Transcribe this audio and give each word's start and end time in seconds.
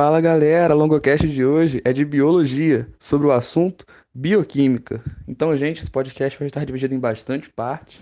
Fala 0.00 0.20
galera, 0.20 0.74
longocast 0.74 1.26
de 1.26 1.44
hoje 1.44 1.82
é 1.84 1.92
de 1.92 2.04
biologia, 2.04 2.88
sobre 3.00 3.26
o 3.26 3.32
assunto 3.32 3.84
bioquímica. 4.14 5.02
Então, 5.26 5.56
gente, 5.56 5.80
esse 5.80 5.90
podcast 5.90 6.38
vai 6.38 6.46
estar 6.46 6.64
dividido 6.64 6.94
em 6.94 7.00
bastante 7.00 7.50
partes. 7.50 8.00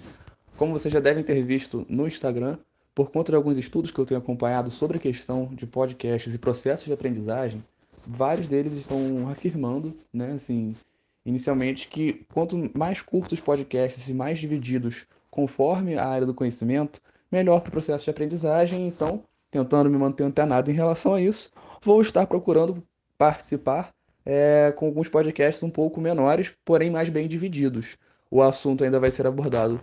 Como 0.59 0.75
vocês 0.75 0.93
já 0.93 1.01
devem 1.01 1.25
ter 1.25 1.43
visto 1.43 1.87
no 1.89 2.07
Instagram, 2.07 2.59
por 2.95 3.11
conta 3.11 3.33
de 3.33 3.37
alguns 3.37 3.57
estudos 3.57 3.91
que 3.91 3.99
eu 3.99 4.05
tenho 4.05 4.21
acompanhado 4.21 4.71
sobre 4.71 4.99
a 4.99 5.01
questão 5.01 5.47
de 5.55 5.67
podcasts 5.67 6.35
e 6.35 6.39
processos 6.39 6.85
de 6.85 6.93
aprendizagem, 6.93 7.65
vários 8.07 8.47
deles 8.47 8.75
estão 8.75 9.31
afirmando, 9.31 9.97
né, 10.13 10.33
assim, 10.33 10.77
inicialmente 11.25 11.89
que 11.89 12.27
quanto 12.31 12.59
mais 12.77 13.01
curtos 13.01 13.39
os 13.39 13.41
podcasts 13.41 14.07
e 14.11 14.13
mais 14.13 14.39
divididos 14.39 15.07
conforme 15.31 15.97
a 15.97 16.07
área 16.07 16.27
do 16.27 16.35
conhecimento, 16.35 17.01
melhor 17.33 17.61
para 17.61 17.71
o 17.71 17.73
processo 17.73 18.05
de 18.05 18.11
aprendizagem. 18.11 18.87
Então, 18.87 19.23
tentando 19.51 19.91
me 19.91 19.97
manter 19.97 20.25
antenado 20.25 20.71
em 20.71 20.75
relação 20.75 21.15
a 21.15 21.23
isso, 21.23 21.51
vou 21.83 22.01
estar 22.01 22.27
procurando 22.27 22.83
participar 23.19 23.93
é, 24.25 24.73
com 24.77 24.87
alguns 24.87 25.09
podcasts 25.09 25.63
um 25.63 25.71
pouco 25.71 26.01
menores, 26.01 26.53
porém 26.65 26.91
mais 26.91 27.09
bem 27.09 27.29
divididos. 27.29 27.97
O 28.31 28.43
assunto 28.43 28.83
ainda 28.83 28.99
vai 28.99 29.11
ser 29.11 29.27
abordado 29.27 29.81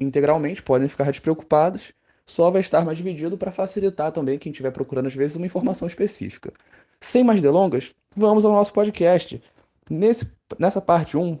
integralmente, 0.00 0.62
podem 0.62 0.88
ficar 0.88 1.10
despreocupados, 1.10 1.92
só 2.24 2.50
vai 2.50 2.60
estar 2.60 2.84
mais 2.84 2.96
dividido 2.96 3.36
para 3.36 3.50
facilitar 3.50 4.10
também 4.12 4.38
quem 4.38 4.50
estiver 4.50 4.70
procurando 4.70 5.06
às 5.06 5.14
vezes 5.14 5.36
uma 5.36 5.46
informação 5.46 5.86
específica. 5.86 6.52
Sem 7.00 7.22
mais 7.22 7.40
delongas, 7.40 7.92
vamos 8.16 8.44
ao 8.44 8.52
nosso 8.52 8.72
podcast. 8.72 9.42
Nesse, 9.88 10.32
nessa 10.58 10.80
parte 10.80 11.16
1, 11.16 11.38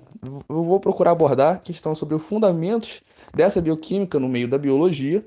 eu 0.48 0.64
vou 0.64 0.78
procurar 0.78 1.12
abordar 1.12 1.56
a 1.56 1.58
questão 1.58 1.94
sobre 1.94 2.14
os 2.14 2.22
fundamentos 2.22 3.02
dessa 3.34 3.60
bioquímica 3.60 4.20
no 4.20 4.28
meio 4.28 4.46
da 4.46 4.58
biologia 4.58 5.26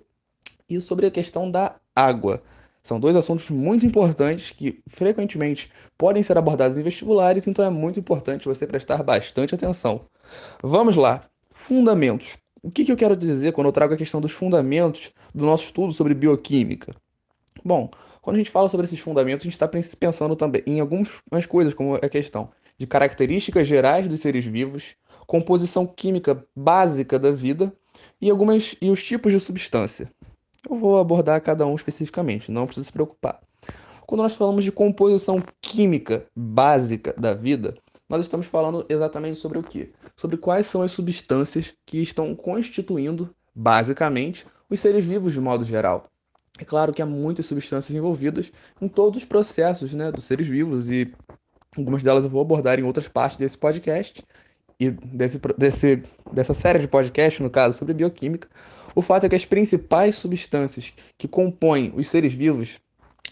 e 0.69 0.79
sobre 0.79 1.07
a 1.07 1.11
questão 1.11 1.49
da 1.49 1.75
água. 1.95 2.41
São 2.83 2.99
dois 2.99 3.15
assuntos 3.15 3.49
muito 3.49 3.85
importantes 3.85 4.51
que 4.51 4.81
frequentemente 4.87 5.71
podem 5.97 6.23
ser 6.23 6.37
abordados 6.37 6.77
em 6.77 6.83
vestibulares, 6.83 7.45
então 7.45 7.63
é 7.63 7.69
muito 7.69 7.99
importante 7.99 8.45
você 8.45 8.65
prestar 8.65 9.03
bastante 9.03 9.53
atenção. 9.53 10.05
Vamos 10.63 10.95
lá. 10.95 11.29
Fundamentos. 11.51 12.37
O 12.61 12.71
que, 12.71 12.85
que 12.85 12.91
eu 12.91 12.97
quero 12.97 13.15
dizer 13.15 13.53
quando 13.53 13.67
eu 13.67 13.73
trago 13.73 13.93
a 13.93 13.97
questão 13.97 14.19
dos 14.19 14.31
fundamentos 14.31 15.11
do 15.33 15.45
nosso 15.45 15.65
estudo 15.65 15.93
sobre 15.93 16.13
bioquímica? 16.13 16.95
Bom, 17.63 17.89
quando 18.21 18.35
a 18.35 18.39
gente 18.39 18.51
fala 18.51 18.69
sobre 18.69 18.85
esses 18.85 18.99
fundamentos, 18.99 19.43
a 19.43 19.49
gente 19.49 19.53
está 19.53 19.67
pensando 19.67 20.35
também 20.35 20.61
em 20.65 20.79
algumas 20.79 21.45
coisas, 21.47 21.73
como 21.73 21.95
a 21.95 22.09
questão 22.09 22.49
de 22.77 22.87
características 22.87 23.67
gerais 23.67 24.07
dos 24.07 24.19
seres 24.21 24.45
vivos, 24.45 24.95
composição 25.27 25.85
química 25.85 26.45
básica 26.55 27.19
da 27.19 27.31
vida 27.31 27.73
e 28.21 28.29
algumas 28.29 28.75
e 28.81 28.89
os 28.89 29.03
tipos 29.03 29.31
de 29.31 29.39
substância. 29.39 30.11
Eu 30.67 30.77
vou 30.77 30.99
abordar 30.99 31.41
cada 31.41 31.65
um 31.65 31.75
especificamente, 31.75 32.51
não 32.51 32.65
precisa 32.65 32.85
se 32.85 32.91
preocupar. 32.91 33.39
Quando 34.05 34.21
nós 34.21 34.33
falamos 34.33 34.63
de 34.63 34.71
composição 34.71 35.43
química 35.61 36.25
básica 36.35 37.13
da 37.15 37.33
vida, 37.33 37.75
nós 38.09 38.25
estamos 38.25 38.47
falando 38.47 38.83
exatamente 38.89 39.39
sobre 39.39 39.59
o 39.59 39.63
quê? 39.63 39.91
Sobre 40.15 40.35
quais 40.35 40.65
são 40.65 40.81
as 40.81 40.91
substâncias 40.91 41.73
que 41.85 42.01
estão 42.01 42.33
constituindo, 42.33 43.29
basicamente, 43.53 44.47
os 44.67 44.79
seres 44.79 45.05
vivos 45.05 45.33
de 45.33 45.39
modo 45.39 45.63
geral. 45.63 46.07
É 46.57 46.65
claro 46.65 46.91
que 46.91 47.01
há 47.01 47.05
muitas 47.05 47.45
substâncias 47.45 47.95
envolvidas 47.95 48.51
em 48.81 48.87
todos 48.87 49.19
os 49.19 49.25
processos 49.25 49.93
né, 49.93 50.11
dos 50.11 50.25
seres 50.25 50.47
vivos 50.47 50.89
e 50.89 51.13
algumas 51.77 52.03
delas 52.03 52.23
eu 52.23 52.29
vou 52.29 52.41
abordar 52.41 52.79
em 52.79 52.83
outras 52.83 53.07
partes 53.07 53.37
desse 53.37 53.57
podcast 53.57 54.23
e 54.79 54.91
desse, 54.91 55.39
desse, 55.57 56.03
dessa 56.31 56.53
série 56.53 56.79
de 56.79 56.87
podcasts, 56.87 57.41
no 57.41 57.49
caso, 57.49 57.77
sobre 57.77 57.93
bioquímica, 57.93 58.47
o 58.95 59.01
fato 59.01 59.25
é 59.25 59.29
que 59.29 59.35
as 59.35 59.45
principais 59.45 60.15
substâncias 60.15 60.93
que 61.17 61.27
compõem 61.27 61.93
os 61.95 62.07
seres 62.07 62.33
vivos 62.33 62.79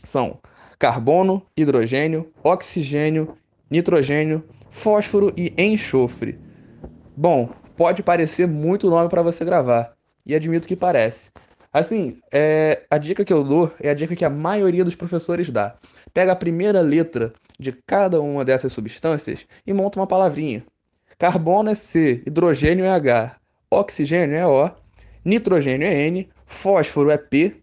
são 0.03 0.40
carbono, 0.78 1.45
hidrogênio, 1.56 2.31
oxigênio, 2.44 3.36
nitrogênio, 3.70 4.44
fósforo 4.70 5.34
e 5.36 5.53
enxofre. 5.58 6.38
Bom, 7.16 7.50
pode 7.75 8.03
parecer 8.03 8.48
muito 8.48 8.90
nome 8.90 9.09
para 9.09 9.24
você 9.24 9.44
gravar, 9.44 9.97
e 10.25 10.35
admito 10.35 10.68
que 10.68 10.75
parece. 10.75 11.31
Assim, 11.72 12.19
é, 12.31 12.84
a 12.90 12.97
dica 12.97 13.24
que 13.24 13.34
eu 13.34 13.44
dou 13.44 13.72
é 13.79 13.90
a 13.90 13.94
dica 13.94 14.16
que 14.16 14.25
a 14.25 14.29
maioria 14.29 14.84
dos 14.84 14.96
professores 14.96 15.50
dá. 15.50 15.75
Pega 16.14 16.31
a 16.31 16.35
primeira 16.35 16.81
letra 16.81 17.34
de 17.59 17.72
cada 17.72 18.22
uma 18.22 18.44
dessas 18.44 18.74
substâncias 18.74 19.46
e 19.66 19.74
monta 19.74 20.00
uma 20.00 20.08
palavrinha. 20.08 20.64
Carbono 21.17 21.72
é 21.72 21.75
C, 21.75 22.22
hidrogênio 22.28 22.85
é 22.85 22.89
H, 22.91 23.38
oxigênio 23.72 24.35
é 24.35 24.45
O, 24.45 24.69
nitrogênio 25.25 25.88
é 25.88 26.07
N, 26.07 26.29
fósforo 26.45 27.09
é 27.09 27.17
P, 27.17 27.55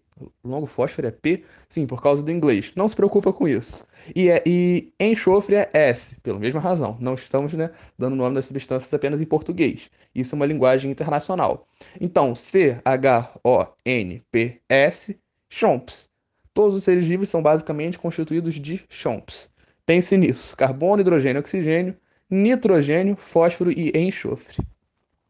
longo 0.43 0.65
fósforo 0.65 1.07
é 1.07 1.11
P, 1.11 1.45
sim, 1.69 1.87
por 1.87 2.01
causa 2.01 2.21
do 2.21 2.31
inglês. 2.31 2.73
Não 2.75 2.89
se 2.89 2.95
preocupa 2.97 3.31
com 3.31 3.47
isso. 3.47 3.85
E, 4.13 4.29
é, 4.29 4.43
e 4.45 4.91
enxofre 4.99 5.55
é 5.55 5.69
S, 5.71 6.19
pela 6.21 6.37
mesma 6.37 6.59
razão. 6.59 6.97
Não 6.99 7.15
estamos 7.15 7.53
né, 7.53 7.71
dando 7.97 8.17
nome 8.17 8.35
das 8.35 8.47
substâncias 8.47 8.93
apenas 8.93 9.21
em 9.21 9.25
português. 9.25 9.89
Isso 10.13 10.35
é 10.35 10.37
uma 10.37 10.45
linguagem 10.45 10.91
internacional. 10.91 11.65
Então, 11.99 12.35
C, 12.35 12.77
H, 12.83 13.39
O, 13.41 13.65
N, 13.85 14.21
P, 14.31 14.59
S, 14.67 15.17
chomps. 15.49 16.09
Todos 16.53 16.77
os 16.79 16.83
seres 16.83 17.07
vivos 17.07 17.29
são 17.29 17.41
basicamente 17.41 17.97
constituídos 17.97 18.55
de 18.55 18.83
chomps. 18.89 19.49
Pense 19.85 20.17
nisso: 20.17 20.57
carbono, 20.57 21.01
hidrogênio, 21.01 21.39
oxigênio, 21.39 21.95
nitrogênio, 22.29 23.15
fósforo 23.15 23.71
e 23.71 23.91
enxofre. 23.95 24.57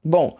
Bom, 0.03 0.37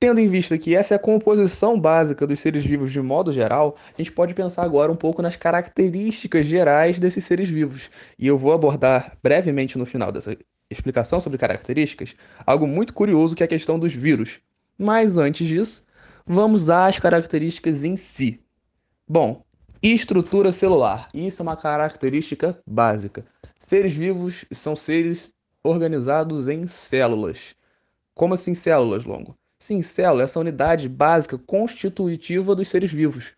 Tendo 0.00 0.18
em 0.18 0.28
vista 0.28 0.56
que 0.56 0.74
essa 0.74 0.94
é 0.94 0.96
a 0.96 0.98
composição 0.98 1.78
básica 1.78 2.26
dos 2.26 2.40
seres 2.40 2.64
vivos 2.64 2.90
de 2.90 3.02
modo 3.02 3.30
geral, 3.30 3.76
a 3.94 4.00
gente 4.00 4.10
pode 4.10 4.32
pensar 4.32 4.64
agora 4.64 4.90
um 4.90 4.96
pouco 4.96 5.20
nas 5.20 5.36
características 5.36 6.46
gerais 6.46 6.98
desses 6.98 7.22
seres 7.22 7.50
vivos. 7.50 7.90
E 8.18 8.26
eu 8.26 8.38
vou 8.38 8.54
abordar 8.54 9.18
brevemente 9.22 9.76
no 9.76 9.84
final 9.84 10.10
dessa 10.10 10.34
explicação 10.70 11.20
sobre 11.20 11.36
características 11.36 12.14
algo 12.46 12.66
muito 12.66 12.94
curioso 12.94 13.36
que 13.36 13.42
é 13.42 13.46
a 13.46 13.48
questão 13.48 13.78
dos 13.78 13.92
vírus. 13.92 14.40
Mas 14.78 15.18
antes 15.18 15.46
disso, 15.46 15.84
vamos 16.26 16.70
às 16.70 16.98
características 16.98 17.84
em 17.84 17.94
si. 17.94 18.40
Bom, 19.06 19.44
estrutura 19.82 20.50
celular. 20.50 21.10
Isso 21.12 21.42
é 21.42 21.44
uma 21.44 21.58
característica 21.58 22.58
básica. 22.66 23.26
Seres 23.58 23.92
vivos 23.92 24.46
são 24.50 24.74
seres 24.74 25.34
organizados 25.62 26.48
em 26.48 26.66
células. 26.66 27.54
Como 28.14 28.34
assim 28.34 28.54
células, 28.54 29.04
Longo? 29.04 29.36
Sim, 29.58 29.82
célula 29.82 30.22
é 30.22 30.24
essa 30.24 30.40
unidade 30.40 30.88
básica 30.88 31.36
constitutiva 31.38 32.54
dos 32.54 32.68
seres 32.68 32.92
vivos. 32.92 33.32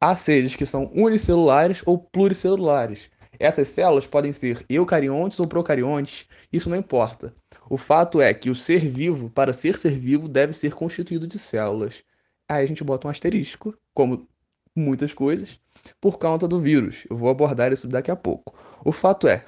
Há 0.00 0.14
seres 0.14 0.54
que 0.54 0.66
são 0.66 0.90
unicelulares 0.94 1.82
ou 1.86 1.98
pluricelulares. 1.98 3.10
Essas 3.38 3.68
células 3.68 4.06
podem 4.06 4.32
ser 4.32 4.64
eucariontes 4.68 5.40
ou 5.40 5.46
procariontes, 5.46 6.26
isso 6.52 6.68
não 6.68 6.76
importa. 6.76 7.34
O 7.70 7.78
fato 7.78 8.20
é 8.20 8.34
que 8.34 8.50
o 8.50 8.54
ser 8.54 8.88
vivo, 8.88 9.30
para 9.30 9.52
ser 9.52 9.78
ser 9.78 9.92
vivo, 9.92 10.28
deve 10.28 10.52
ser 10.52 10.74
constituído 10.74 11.26
de 11.26 11.38
células. 11.38 12.02
Aí 12.48 12.64
a 12.64 12.66
gente 12.66 12.82
bota 12.82 13.06
um 13.06 13.10
asterisco, 13.10 13.76
como 13.94 14.28
muitas 14.74 15.12
coisas, 15.12 15.60
por 16.00 16.18
conta 16.18 16.48
do 16.48 16.60
vírus. 16.60 17.04
Eu 17.08 17.16
vou 17.16 17.28
abordar 17.28 17.72
isso 17.72 17.86
daqui 17.88 18.10
a 18.10 18.16
pouco. 18.16 18.54
O 18.84 18.92
fato 18.92 19.28
é, 19.28 19.44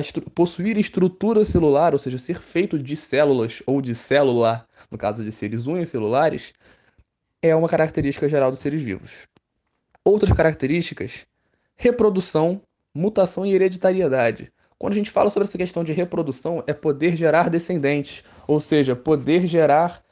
estru 0.00 0.22
possuir 0.30 0.76
estrutura 0.78 1.44
celular, 1.44 1.92
ou 1.92 1.98
seja, 1.98 2.18
ser 2.18 2.40
feito 2.40 2.78
de 2.78 2.96
células 2.96 3.62
ou 3.66 3.80
de 3.80 3.94
célula, 3.94 4.66
no 4.90 4.98
caso 4.98 5.24
de 5.24 5.30
seres 5.30 5.66
unicelulares, 5.66 6.52
é 7.42 7.54
uma 7.54 7.68
característica 7.68 8.28
geral 8.28 8.50
dos 8.50 8.60
seres 8.60 8.82
vivos. 8.82 9.28
Outras 10.04 10.32
características: 10.32 11.26
reprodução, 11.76 12.60
mutação 12.94 13.44
e 13.44 13.54
hereditariedade. 13.54 14.52
Quando 14.78 14.92
a 14.92 14.96
gente 14.96 15.10
fala 15.10 15.30
sobre 15.30 15.48
essa 15.48 15.58
questão 15.58 15.84
de 15.84 15.92
reprodução, 15.92 16.62
é 16.66 16.72
poder 16.72 17.16
gerar 17.16 17.48
descendentes, 17.48 18.22
ou 18.46 18.60
seja, 18.60 18.94
poder 18.94 19.46
gerar, 19.46 20.02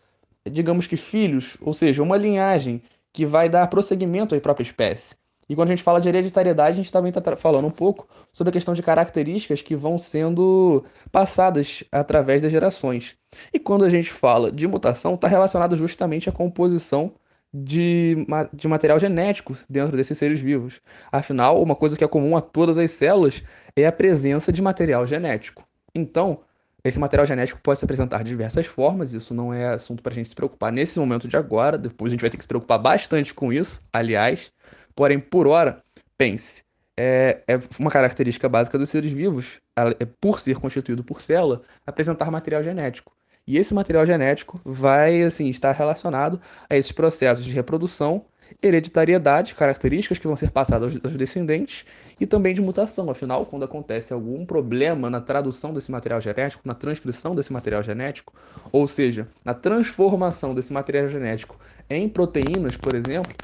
digamos 0.51 0.87
que 0.87 0.97
filhos, 0.97 1.57
ou 1.61 1.75
seja, 1.75 2.03
uma 2.03 2.17
linhagem 2.17 2.83
que 3.13 3.27
vai 3.27 3.49
dar 3.49 3.67
prosseguimento 3.67 4.35
à 4.35 4.41
própria 4.41 4.65
espécie. 4.65 5.15
E 5.49 5.57
quando 5.57 5.69
a 5.69 5.73
gente 5.73 5.83
fala 5.83 6.01
de 6.01 6.09
hereditariedade, 6.09 6.73
a 6.73 6.83
gente 6.83 6.93
também 6.93 7.11
está 7.11 7.37
falando 7.37 7.67
um 7.67 7.71
pouco 7.71 8.09
sobre 8.31 8.51
a 8.51 8.53
questão 8.53 8.75
de 8.75 8.83
características 8.83 9.61
que 9.63 9.77
vão 9.77 9.99
sendo 9.99 10.85
passadas 11.11 11.85
através 11.91 12.41
das 12.41 12.53
gerações. 12.53 13.17
E 13.53 13.59
quando 13.59 13.85
a 13.85 13.91
gente 13.91 14.11
fala 14.11 14.51
de 14.51 14.67
mutação, 14.67 15.15
está 15.15 15.29
relacionado 15.29 15.77
justamente 15.77 16.29
à 16.29 16.33
composição 16.33 17.13
de, 17.53 18.27
de 18.53 18.67
material 18.67 18.99
genético 18.99 19.55
dentro 19.69 19.97
desses 19.97 20.17
seres 20.17 20.41
vivos. 20.41 20.81
Afinal, 21.11 21.63
uma 21.63 21.77
coisa 21.77 21.97
que 21.97 22.05
é 22.05 22.09
comum 22.09 22.37
a 22.37 22.41
todas 22.41 22.79
as 22.79 22.91
células 22.93 23.43
é 23.77 23.87
a 23.87 23.93
presença 23.93 24.53
de 24.53 24.63
material 24.63 25.07
genético. 25.07 25.65
Então, 25.95 26.41
esse 26.85 26.99
material 26.99 27.27
genético 27.27 27.61
pode 27.63 27.79
se 27.79 27.85
apresentar 27.85 28.25
de 28.25 28.31
diversas 28.31 28.67
formas, 28.67 29.13
isso 29.13 29.33
não 29.35 29.53
é 29.53 29.69
assunto 29.69 30.03
para 30.03 30.13
a 30.13 30.15
gente 30.15 30.31
se 30.31 30.35
preocupar 30.35 30.73
nesse 30.73 30.99
momento 30.99 31.29
de 31.29 31.37
agora, 31.37 31.79
depois 31.79 32.11
a 32.11 32.15
gente 32.15 32.23
vai 32.23 32.31
ter 32.31 32.37
que 32.37 32.45
se 32.45 32.49
preocupar 32.49 32.79
bastante 32.79 33.33
com 33.35 33.53
isso, 33.53 33.81
aliás. 33.93 34.51
Porém, 34.95 35.19
por 35.19 35.47
hora, 35.47 35.83
pense, 36.17 36.63
é, 36.97 37.43
é 37.49 37.61
uma 37.79 37.91
característica 37.91 38.49
básica 38.49 38.79
dos 38.79 38.91
seres 38.91 39.13
vivos, 39.13 39.61
é, 39.77 40.05
por 40.21 40.41
ser 40.41 40.59
constituído 40.59 41.03
por 41.03 41.21
célula, 41.21 41.63
apresentar 41.87 42.31
material 42.31 42.63
genético. 42.63 43.13
E 43.47 43.59
esse 43.59 43.75
material 43.75 44.07
genético 44.07 44.61
vai 44.65 45.23
assim 45.23 45.49
estar 45.49 45.73
relacionado 45.73 46.41
a 46.71 46.77
esses 46.77 46.93
processos 46.93 47.45
de 47.45 47.53
reprodução 47.53 48.25
hereditariedade, 48.63 49.55
características 49.55 50.19
que 50.19 50.27
vão 50.27 50.37
ser 50.37 50.51
passadas 50.51 51.01
aos 51.03 51.17
descendentes, 51.17 51.85
e 52.21 52.27
também 52.27 52.55
de 52.55 52.61
mutação. 52.61 53.11
Afinal, 53.11 53.47
quando 53.47 53.65
acontece 53.65 54.13
algum 54.13 54.45
problema 54.45 55.09
na 55.09 55.21
tradução 55.21 55.73
desse 55.73 55.91
material 55.91 56.21
genético, 56.21 56.63
na 56.65 56.75
transcrição 56.75 57.35
desse 57.35 57.53
material 57.53 57.83
genético, 57.83 58.35
ou 58.71 58.87
seja, 58.87 59.29
na 59.45 59.55
transformação 59.55 60.55
desse 60.55 60.73
material 60.73 61.09
genético 61.09 61.59
em 61.89 62.09
proteínas, 62.09 62.77
por 62.77 62.95
exemplo, 62.95 63.37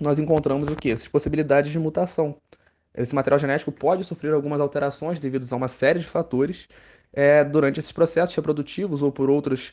nós 0.00 0.18
encontramos 0.18 0.68
o 0.68 0.76
que? 0.76 0.90
Essas 0.90 1.08
possibilidades 1.08 1.70
de 1.70 1.78
mutação. 1.78 2.40
Esse 2.94 3.14
material 3.14 3.38
genético 3.38 3.70
pode 3.70 4.04
sofrer 4.04 4.32
algumas 4.32 4.60
alterações 4.60 5.20
devido 5.20 5.46
a 5.50 5.56
uma 5.56 5.68
série 5.68 6.00
de 6.00 6.06
fatores 6.06 6.66
é, 7.12 7.44
durante 7.44 7.80
esses 7.80 7.92
processos 7.92 8.34
reprodutivos 8.34 9.02
ou 9.02 9.12
por 9.12 9.30
outras 9.30 9.72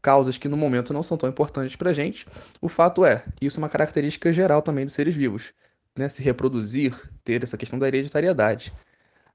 causas 0.00 0.38
que 0.38 0.48
no 0.48 0.56
momento 0.56 0.92
não 0.92 1.02
são 1.02 1.16
tão 1.16 1.28
importantes 1.28 1.76
para 1.76 1.90
a 1.90 1.92
gente. 1.92 2.26
O 2.60 2.68
fato 2.68 3.04
é, 3.04 3.24
isso 3.40 3.58
é 3.58 3.62
uma 3.62 3.68
característica 3.68 4.32
geral 4.32 4.62
também 4.62 4.84
dos 4.84 4.94
seres 4.94 5.14
vivos, 5.14 5.52
né? 5.96 6.08
Se 6.08 6.22
reproduzir, 6.22 6.94
ter 7.24 7.42
essa 7.42 7.56
questão 7.56 7.78
da 7.78 7.86
hereditariedade. 7.88 8.72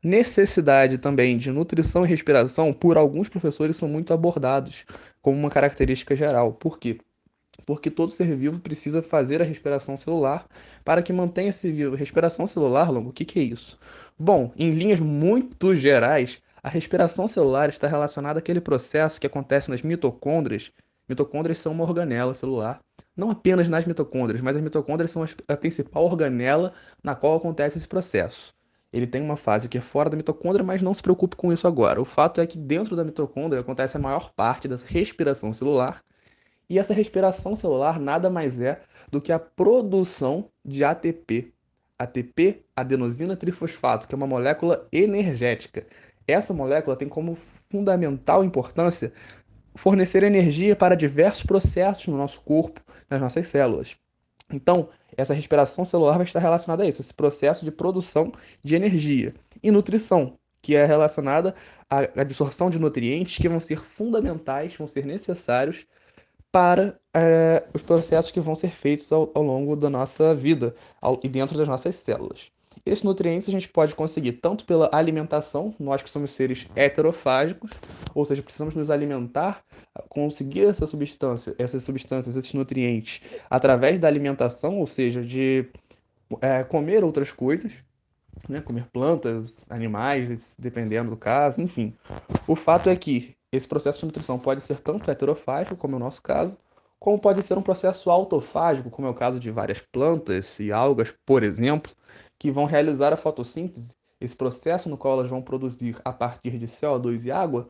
Necessidade 0.03 0.97
também 0.97 1.37
de 1.37 1.51
nutrição 1.51 2.05
e 2.05 2.09
respiração, 2.09 2.71
por 2.73 2.97
alguns 2.97 3.29
professores, 3.29 3.77
são 3.77 3.89
muito 3.89 4.13
abordados 4.13 4.85
como 5.21 5.37
uma 5.37 5.49
característica 5.49 6.15
geral. 6.15 6.53
Por 6.53 6.79
quê? 6.79 6.99
Porque 7.65 7.91
todo 7.91 8.11
ser 8.11 8.35
vivo 8.35 8.59
precisa 8.59 9.01
fazer 9.01 9.41
a 9.41 9.45
respiração 9.45 9.97
celular 9.97 10.47
para 10.85 11.01
que 11.01 11.11
mantenha 11.11 11.49
esse 11.49 11.71
vivo. 11.71 11.95
Respiração 11.95 12.47
celular, 12.47 12.89
Longo, 12.91 13.09
o 13.09 13.13
que, 13.13 13.25
que 13.25 13.39
é 13.39 13.43
isso? 13.43 13.77
Bom, 14.17 14.51
em 14.55 14.71
linhas 14.71 14.99
muito 14.99 15.75
gerais, 15.75 16.41
a 16.63 16.69
respiração 16.69 17.27
celular 17.27 17.69
está 17.69 17.87
relacionada 17.87 18.39
àquele 18.39 18.61
processo 18.61 19.19
que 19.19 19.27
acontece 19.27 19.69
nas 19.69 19.81
mitocôndrias. 19.81 20.71
Mitocôndrias 21.07 21.57
são 21.57 21.71
uma 21.71 21.83
organela 21.83 22.33
celular, 22.33 22.81
não 23.15 23.31
apenas 23.31 23.69
nas 23.69 23.85
mitocôndrias, 23.85 24.41
mas 24.41 24.55
as 24.55 24.61
mitocôndrias 24.61 25.11
são 25.11 25.25
a 25.47 25.57
principal 25.57 26.03
organela 26.03 26.73
na 27.03 27.15
qual 27.15 27.35
acontece 27.35 27.77
esse 27.77 27.87
processo. 27.87 28.53
Ele 28.91 29.07
tem 29.07 29.21
uma 29.21 29.37
fase 29.37 29.67
que 29.67 29.77
é 29.77 29.81
fora 29.81 30.09
da 30.09 30.17
mitocôndria, 30.17 30.63
mas 30.63 30.81
não 30.81 30.93
se 30.93 31.01
preocupe 31.01 31.35
com 31.35 31.51
isso 31.51 31.67
agora. 31.67 32.01
O 32.01 32.05
fato 32.05 32.39
é 32.39 32.47
que 32.47 32.57
dentro 32.57 32.95
da 32.95 33.03
mitocôndria 33.03 33.61
acontece 33.61 33.97
a 33.97 33.99
maior 33.99 34.31
parte 34.33 34.67
dessa 34.67 34.85
respiração 34.87 35.53
celular, 35.53 36.01
e 36.69 36.77
essa 36.77 36.93
respiração 36.93 37.55
celular 37.55 37.99
nada 37.99 38.29
mais 38.29 38.59
é 38.59 38.81
do 39.09 39.21
que 39.21 39.31
a 39.31 39.39
produção 39.39 40.49
de 40.65 40.83
ATP. 40.83 41.53
ATP, 41.97 42.63
adenosina 42.75 43.35
trifosfato, 43.35 44.07
que 44.07 44.13
é 44.13 44.17
uma 44.17 44.27
molécula 44.27 44.87
energética. 44.91 45.87
Essa 46.27 46.53
molécula 46.53 46.95
tem 46.95 47.07
como 47.07 47.37
fundamental 47.69 48.43
importância 48.43 49.11
fornecer 49.75 50.23
energia 50.23 50.75
para 50.75 50.95
diversos 50.95 51.43
processos 51.43 52.07
no 52.07 52.17
nosso 52.17 52.41
corpo, 52.41 52.81
nas 53.09 53.21
nossas 53.21 53.47
células. 53.47 53.95
Então, 54.51 54.89
essa 55.15 55.33
respiração 55.33 55.85
celular 55.85 56.17
vai 56.17 56.25
estar 56.25 56.39
relacionada 56.39 56.83
a 56.83 56.87
isso, 56.87 57.01
esse 57.01 57.13
processo 57.13 57.63
de 57.63 57.71
produção 57.71 58.31
de 58.63 58.75
energia. 58.75 59.33
E 59.61 59.71
nutrição, 59.71 60.37
que 60.61 60.75
é 60.75 60.85
relacionada 60.85 61.55
à 61.89 61.99
absorção 62.21 62.69
de 62.69 62.79
nutrientes 62.79 63.37
que 63.37 63.49
vão 63.49 63.59
ser 63.59 63.79
fundamentais, 63.79 64.75
vão 64.75 64.87
ser 64.87 65.05
necessários 65.05 65.85
para 66.51 66.99
é, 67.13 67.65
os 67.73 67.81
processos 67.81 68.31
que 68.31 68.39
vão 68.39 68.55
ser 68.55 68.71
feitos 68.71 69.11
ao, 69.11 69.31
ao 69.33 69.43
longo 69.43 69.75
da 69.75 69.89
nossa 69.89 70.33
vida 70.33 70.75
ao, 71.01 71.19
e 71.23 71.29
dentro 71.29 71.57
das 71.57 71.67
nossas 71.67 71.95
células. 71.95 72.51
Esses 72.85 73.03
nutrientes 73.03 73.49
a 73.49 73.51
gente 73.51 73.67
pode 73.67 73.95
conseguir 73.95 74.33
tanto 74.33 74.65
pela 74.65 74.89
alimentação, 74.93 75.73
nós 75.79 76.01
que 76.01 76.09
somos 76.09 76.31
seres 76.31 76.67
heterofágicos, 76.75 77.71
ou 78.13 78.23
seja, 78.23 78.41
precisamos 78.41 78.75
nos 78.75 78.89
alimentar, 78.89 79.63
conseguir 80.07 80.65
essa 80.65 80.87
substância, 80.87 81.55
essas 81.57 81.83
substâncias, 81.83 82.35
esses 82.35 82.53
nutrientes, 82.53 83.21
através 83.49 83.99
da 83.99 84.07
alimentação, 84.07 84.79
ou 84.79 84.87
seja, 84.87 85.21
de 85.21 85.65
é, 86.41 86.63
comer 86.63 87.03
outras 87.03 87.31
coisas, 87.31 87.73
né? 88.47 88.61
comer 88.61 88.85
plantas, 88.91 89.65
animais, 89.69 90.55
dependendo 90.57 91.09
do 91.09 91.17
caso, 91.17 91.61
enfim. 91.61 91.93
O 92.47 92.55
fato 92.55 92.89
é 92.89 92.95
que 92.95 93.36
esse 93.57 93.67
processo 93.67 93.99
de 93.99 94.05
nutrição 94.05 94.39
pode 94.39 94.61
ser 94.61 94.79
tanto 94.79 95.09
heterofágico, 95.09 95.75
como 95.75 95.95
é 95.95 95.97
o 95.97 95.99
nosso 95.99 96.21
caso, 96.21 96.57
como 96.99 97.19
pode 97.19 97.41
ser 97.43 97.57
um 97.57 97.61
processo 97.61 98.09
autofágico, 98.09 98.89
como 98.89 99.07
é 99.07 99.11
o 99.11 99.13
caso 99.13 99.39
de 99.39 99.51
várias 99.51 99.79
plantas 99.79 100.59
e 100.59 100.71
algas, 100.71 101.13
por 101.25 101.43
exemplo, 101.43 101.91
que 102.39 102.51
vão 102.51 102.65
realizar 102.65 103.13
a 103.13 103.17
fotossíntese, 103.17 103.95
esse 104.19 104.35
processo 104.35 104.89
no 104.89 104.97
qual 104.97 105.19
elas 105.19 105.29
vão 105.29 105.41
produzir 105.41 105.99
a 106.03 106.11
partir 106.11 106.57
de 106.57 106.65
CO2 106.65 107.25
e 107.25 107.31
água, 107.31 107.69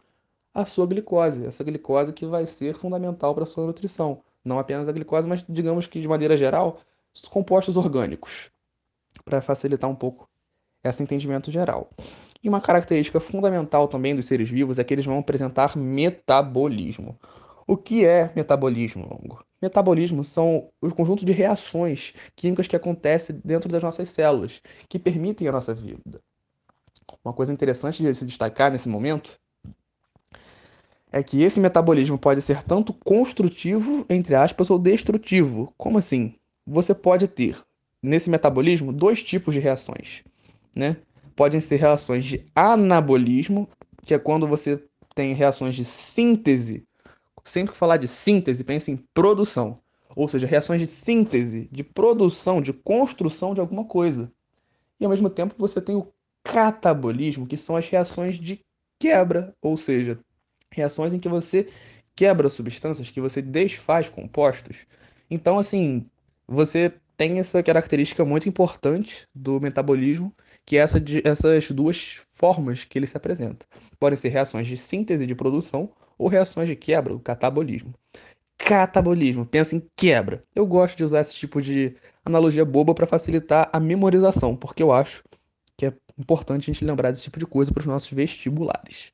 a 0.53 0.65
sua 0.65 0.87
glicose, 0.87 1.45
essa 1.45 1.63
glicose 1.63 2.13
que 2.13 2.25
vai 2.25 2.45
ser 2.45 2.73
fundamental 2.73 3.35
para 3.35 3.43
a 3.43 3.47
sua 3.47 3.65
nutrição. 3.65 4.23
Não 4.43 4.57
apenas 4.57 4.87
a 4.87 4.91
glicose, 4.91 5.27
mas 5.27 5.45
digamos 5.47 5.87
que 5.87 5.99
de 5.99 6.07
maneira 6.07 6.37
geral, 6.37 6.79
os 7.13 7.21
compostos 7.27 7.75
orgânicos, 7.75 8.49
para 9.25 9.41
facilitar 9.41 9.89
um 9.89 9.95
pouco 9.95 10.27
esse 10.83 11.03
entendimento 11.03 11.51
geral. 11.51 11.89
E 12.43 12.49
uma 12.49 12.61
característica 12.61 13.19
fundamental 13.19 13.87
também 13.87 14.15
dos 14.15 14.25
seres 14.25 14.49
vivos 14.49 14.79
é 14.79 14.83
que 14.83 14.93
eles 14.93 15.05
vão 15.05 15.19
apresentar 15.19 15.75
metabolismo. 15.75 17.17
O 17.65 17.75
que 17.75 18.05
é 18.05 18.31
metabolismo 18.35 19.03
longo? 19.03 19.43
Metabolismo 19.61 20.23
são 20.23 20.69
o 20.79 20.91
conjunto 20.91 21.25
de 21.25 21.33
reações 21.33 22.13
químicas 22.35 22.67
que 22.67 22.75
acontecem 22.75 23.41
dentro 23.43 23.67
das 23.67 23.81
nossas 23.81 24.09
células, 24.09 24.61
que 24.87 24.99
permitem 24.99 25.47
a 25.47 25.51
nossa 25.51 25.73
vida. 25.73 26.21
Uma 27.23 27.33
coisa 27.33 27.51
interessante 27.51 28.03
de 28.03 28.13
se 28.13 28.25
destacar 28.25 28.71
nesse 28.71 28.87
momento 28.87 29.39
é 31.11 31.23
que 31.23 31.41
esse 31.41 31.59
metabolismo 31.59 32.17
pode 32.17 32.41
ser 32.41 32.63
tanto 32.63 32.93
construtivo, 32.93 34.05
entre 34.09 34.35
aspas, 34.35 34.69
ou 34.69 34.77
destrutivo. 34.77 35.73
Como 35.77 35.97
assim? 35.97 36.35
Você 36.65 36.93
pode 36.93 37.27
ter 37.27 37.57
nesse 38.01 38.29
metabolismo 38.29 38.93
dois 38.93 39.23
tipos 39.23 39.53
de 39.53 39.59
reações, 39.59 40.23
né? 40.75 40.97
Podem 41.37 41.61
ser 41.61 41.77
reações 41.77 42.25
de 42.25 42.45
anabolismo, 42.53 43.69
que 44.01 44.13
é 44.13 44.19
quando 44.19 44.45
você 44.45 44.83
tem 45.15 45.33
reações 45.33 45.73
de 45.73 45.85
síntese 45.85 46.85
sempre 47.47 47.71
que 47.71 47.77
falar 47.77 47.97
de 47.97 48.07
síntese, 48.07 48.63
pense 48.63 48.91
em 48.91 48.97
produção. 49.13 49.79
Ou 50.15 50.27
seja, 50.27 50.47
reações 50.47 50.81
de 50.81 50.87
síntese, 50.87 51.69
de 51.71 51.83
produção, 51.83 52.61
de 52.61 52.73
construção 52.73 53.53
de 53.53 53.61
alguma 53.61 53.85
coisa. 53.85 54.31
E 54.99 55.05
ao 55.05 55.11
mesmo 55.11 55.29
tempo 55.29 55.55
você 55.57 55.79
tem 55.79 55.95
o 55.95 56.11
catabolismo, 56.43 57.47
que 57.47 57.57
são 57.57 57.75
as 57.75 57.87
reações 57.87 58.35
de 58.35 58.59
quebra, 58.99 59.53
ou 59.61 59.77
seja, 59.77 60.19
reações 60.71 61.13
em 61.13 61.19
que 61.19 61.29
você 61.29 61.69
quebra 62.15 62.49
substâncias, 62.49 63.11
que 63.11 63.21
você 63.21 63.41
desfaz 63.41 64.09
compostos. 64.09 64.85
Então, 65.29 65.59
assim, 65.59 66.05
você 66.47 66.91
tem 67.15 67.39
essa 67.39 67.61
característica 67.61 68.25
muito 68.25 68.49
importante 68.49 69.27
do 69.35 69.61
metabolismo, 69.61 70.33
que 70.67 70.75
é 70.75 70.81
essa 70.81 71.01
essas 71.23 71.71
duas 71.71 72.19
formas 72.35 72.83
que 72.83 72.99
ele 72.99 73.07
se 73.07 73.15
apresenta. 73.15 73.65
Podem 73.97 74.17
ser 74.17 74.27
reações 74.29 74.67
de 74.67 74.77
síntese 74.77 75.25
de 75.25 75.33
produção 75.33 75.89
ou 76.17 76.27
reações 76.27 76.67
de 76.67 76.75
quebra, 76.75 77.15
o 77.15 77.19
catabolismo. 77.19 77.93
Catabolismo, 78.57 79.45
pensa 79.45 79.77
em 79.77 79.87
quebra. 79.95 80.41
Eu 80.53 80.65
gosto 80.65 80.97
de 80.97 81.05
usar 81.05 81.21
esse 81.21 81.33
tipo 81.33 81.61
de 81.61 81.95
analogia 82.25 82.65
boba 82.65 82.93
para 82.93 83.07
facilitar 83.07 83.69
a 83.71 83.79
memorização, 83.79 84.57
porque 84.57 84.83
eu 84.83 84.91
acho 84.91 85.23
que 85.77 85.85
é 85.85 85.93
importante 86.19 86.69
a 86.69 86.73
gente 86.73 86.83
lembrar 86.83 87.11
desse 87.11 87.23
tipo 87.23 87.39
de 87.39 87.45
coisa 87.45 87.71
para 87.71 87.81
os 87.81 87.85
nossos 87.85 88.09
vestibulares. 88.09 89.13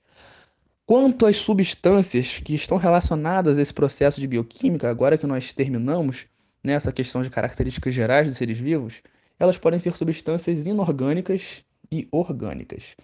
Quanto 0.88 1.28
às 1.28 1.36
substâncias 1.36 2.40
que 2.44 2.56
estão 2.56 2.78
relacionadas 2.78 3.60
a 3.60 3.62
esse 3.62 3.74
processo 3.74 4.20
de 4.20 4.28
bioquímica, 4.28 4.90
agora 4.90 5.20
que 5.20 5.28
nós 5.28 5.54
terminamos 5.54 6.26
nessa 6.64 6.92
questão 6.92 7.22
de 7.22 7.30
características 7.30 7.94
gerais 7.94 8.28
dos 8.28 8.38
seres 8.38 8.58
vivos, 8.58 9.04
elas 9.44 9.58
podem 9.58 9.80
ser 9.80 9.96
substâncias 9.96 10.66
inorgânicas 10.66 11.64
e 11.92 12.08
orgânicas 12.12 12.96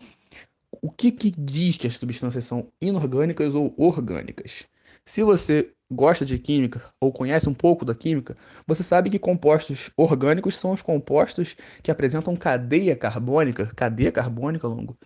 o 0.82 0.92
que, 0.92 1.12
que 1.12 1.32
diz 1.32 1.78
que 1.78 1.88
as 1.88 1.98
substâncias 1.98 2.46
são 2.46 2.72
inorgânicas 2.82 3.56
ou 3.56 3.74
orgânicas? 3.78 4.66
Se 5.06 5.24
você 5.24 5.72
gosta 5.92 6.26
de 6.26 6.38
química 6.38 6.84
ou 7.00 7.12
conhece 7.12 7.50
um 7.50 7.54
pouco 7.54 7.84
da 7.84 7.96
química, 7.96 8.36
você 8.66 8.84
sabe 8.84 9.10
que 9.10 9.20
compostos 9.20 9.90
orgânicos 9.98 10.56
são 10.56 10.72
os 10.72 10.82
compostos 10.82 11.56
que 11.82 11.92
apresentam 11.92 12.36
cadeia 12.36 12.96
carbônica, 12.96 13.68
cadeia 13.76 14.12
carbônica 14.12 14.68
longo. 14.68 14.98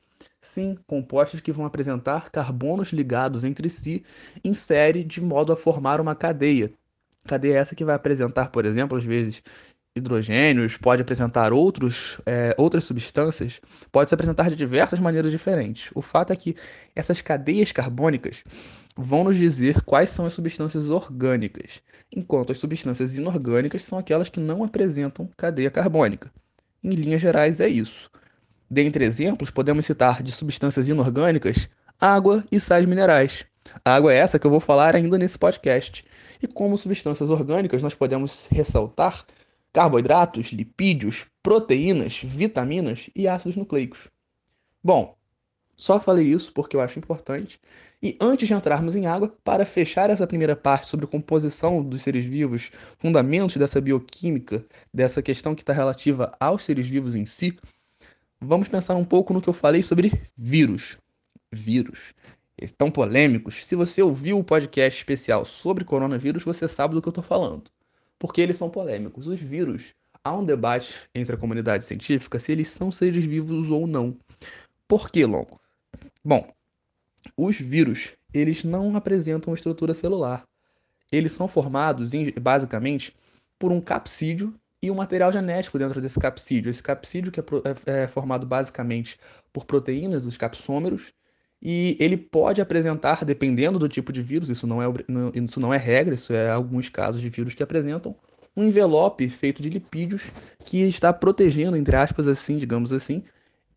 Sim, 0.41 0.77
compostos 0.85 1.39
que 1.39 1.51
vão 1.51 1.65
apresentar 1.65 2.29
carbonos 2.29 2.89
ligados 2.89 3.43
entre 3.43 3.69
si 3.69 4.03
em 4.43 4.53
série 4.53 5.03
de 5.03 5.21
modo 5.21 5.53
a 5.53 5.57
formar 5.57 6.01
uma 6.01 6.15
cadeia. 6.15 6.71
Cadeia 7.25 7.57
essa 7.57 7.75
que 7.75 7.85
vai 7.85 7.95
apresentar, 7.95 8.49
por 8.51 8.65
exemplo, 8.65 8.97
às 8.97 9.05
vezes 9.05 9.41
hidrogênios, 9.95 10.75
pode 10.77 11.01
apresentar 11.01 11.53
outros, 11.53 12.19
é, 12.25 12.55
outras 12.57 12.83
substâncias, 12.85 13.61
pode 13.91 14.09
se 14.09 14.15
apresentar 14.15 14.49
de 14.49 14.55
diversas 14.55 14.99
maneiras 14.99 15.31
diferentes. 15.31 15.91
O 15.93 16.01
fato 16.01 16.33
é 16.33 16.35
que 16.35 16.55
essas 16.95 17.21
cadeias 17.21 17.71
carbônicas 17.71 18.43
vão 18.97 19.23
nos 19.23 19.37
dizer 19.37 19.81
quais 19.83 20.09
são 20.09 20.25
as 20.25 20.33
substâncias 20.33 20.89
orgânicas, 20.89 21.81
enquanto 22.11 22.51
as 22.51 22.57
substâncias 22.57 23.17
inorgânicas 23.17 23.83
são 23.83 23.97
aquelas 23.97 24.29
que 24.29 24.39
não 24.39 24.63
apresentam 24.63 25.29
cadeia 25.37 25.69
carbônica. 25.69 26.31
Em 26.83 26.95
linhas 26.95 27.21
gerais, 27.21 27.59
é 27.59 27.67
isso. 27.67 28.09
Dentre 28.69 29.05
exemplos, 29.05 29.51
podemos 29.51 29.85
citar 29.85 30.23
de 30.23 30.31
substâncias 30.31 30.89
inorgânicas 30.89 31.69
água 31.99 32.43
e 32.51 32.59
sais 32.59 32.85
minerais. 32.85 33.45
A 33.85 33.95
água 33.95 34.13
é 34.13 34.17
essa 34.17 34.37
que 34.37 34.45
eu 34.45 34.51
vou 34.51 34.59
falar 34.59 34.95
ainda 34.95 35.17
nesse 35.17 35.37
podcast. 35.37 36.03
E 36.41 36.47
como 36.47 36.77
substâncias 36.77 37.29
orgânicas, 37.29 37.81
nós 37.81 37.95
podemos 37.95 38.47
ressaltar 38.51 39.23
carboidratos, 39.73 40.51
lipídios, 40.51 41.25
proteínas, 41.41 42.21
vitaminas 42.23 43.09
e 43.15 43.27
ácidos 43.27 43.55
nucleicos. 43.55 44.07
Bom, 44.83 45.17
só 45.75 45.99
falei 45.99 46.27
isso 46.27 46.53
porque 46.53 46.75
eu 46.75 46.81
acho 46.81 46.99
importante. 46.99 47.59
E 48.01 48.17
antes 48.21 48.47
de 48.47 48.53
entrarmos 48.53 48.95
em 48.95 49.07
água, 49.07 49.35
para 49.43 49.65
fechar 49.65 50.09
essa 50.09 50.27
primeira 50.27 50.55
parte 50.55 50.89
sobre 50.89 51.07
composição 51.07 51.81
dos 51.81 52.03
seres 52.03 52.25
vivos, 52.25 52.71
fundamentos 52.99 53.57
dessa 53.57 53.81
bioquímica, 53.81 54.63
dessa 54.93 55.21
questão 55.21 55.55
que 55.55 55.61
está 55.61 55.73
relativa 55.73 56.35
aos 56.39 56.63
seres 56.63 56.87
vivos 56.87 57.15
em 57.15 57.25
si, 57.25 57.57
vamos 58.39 58.67
pensar 58.67 58.95
um 58.95 59.05
pouco 59.05 59.33
no 59.33 59.41
que 59.41 59.49
eu 59.49 59.53
falei 59.53 59.81
sobre 59.81 60.11
vírus. 60.37 60.97
Vírus. 61.51 62.13
Tão 62.77 62.91
polêmicos. 62.91 63.65
Se 63.65 63.75
você 63.75 64.01
ouviu 64.01 64.37
o 64.37 64.43
podcast 64.43 64.99
especial 64.99 65.43
sobre 65.43 65.83
coronavírus, 65.83 66.43
você 66.43 66.67
sabe 66.67 66.93
do 66.93 67.01
que 67.01 67.07
eu 67.07 67.11
estou 67.11 67.23
falando. 67.23 67.63
Porque 68.23 68.39
eles 68.39 68.57
são 68.57 68.69
polêmicos. 68.69 69.27
Os 69.27 69.41
vírus, 69.41 69.93
há 70.23 70.33
um 70.33 70.45
debate 70.45 71.09
entre 71.13 71.35
a 71.35 71.37
comunidade 71.37 71.83
científica 71.83 72.39
se 72.39 72.53
eles 72.53 72.69
são 72.69 72.89
seres 72.89 73.25
vivos 73.25 73.69
ou 73.69 73.85
não. 73.85 74.17
Por 74.87 75.11
que, 75.11 75.25
Longo? 75.25 75.59
Bom, 76.23 76.49
os 77.35 77.59
vírus, 77.59 78.13
eles 78.33 78.63
não 78.63 78.95
apresentam 78.95 79.53
estrutura 79.53 79.93
celular. 79.93 80.47
Eles 81.11 81.33
são 81.33 81.49
formados, 81.49 82.11
basicamente, 82.41 83.13
por 83.59 83.73
um 83.73 83.81
capsídeo 83.81 84.57
e 84.81 84.89
um 84.89 84.95
material 84.95 85.29
genético 85.29 85.77
dentro 85.77 85.99
desse 85.99 86.17
capsídeo. 86.17 86.69
Esse 86.69 86.81
capsídeo 86.81 87.29
que 87.29 87.41
é, 87.41 87.43
é, 87.85 88.03
é 88.03 88.07
formado 88.07 88.45
basicamente 88.45 89.19
por 89.51 89.65
proteínas, 89.65 90.25
os 90.25 90.37
capsômeros, 90.37 91.11
e 91.65 91.95
ele 91.97 92.17
pode 92.17 92.59
apresentar, 92.59 93.23
dependendo 93.23 93.79
do 93.79 93.87
tipo 93.87 94.11
de 94.11 94.21
vírus, 94.21 94.49
isso 94.49 94.67
não 94.67 94.83
é, 94.83 94.85
isso 95.33 95.61
não 95.61 95.73
é 95.73 95.77
regra, 95.77 96.13
isso 96.13 96.33
é 96.33 96.51
alguns 96.51 96.89
casos 96.89 97.21
de 97.21 97.29
vírus 97.29 97.53
que 97.53 97.63
apresentam, 97.63 98.13
um 98.55 98.65
envelope 98.65 99.29
feito 99.29 99.61
de 99.61 99.69
lipídios 99.69 100.23
que 100.65 100.81
está 100.81 101.13
protegendo, 101.13 101.77
entre 101.77 101.95
aspas, 101.95 102.27
assim, 102.27 102.57
digamos 102.57 102.91
assim, 102.91 103.23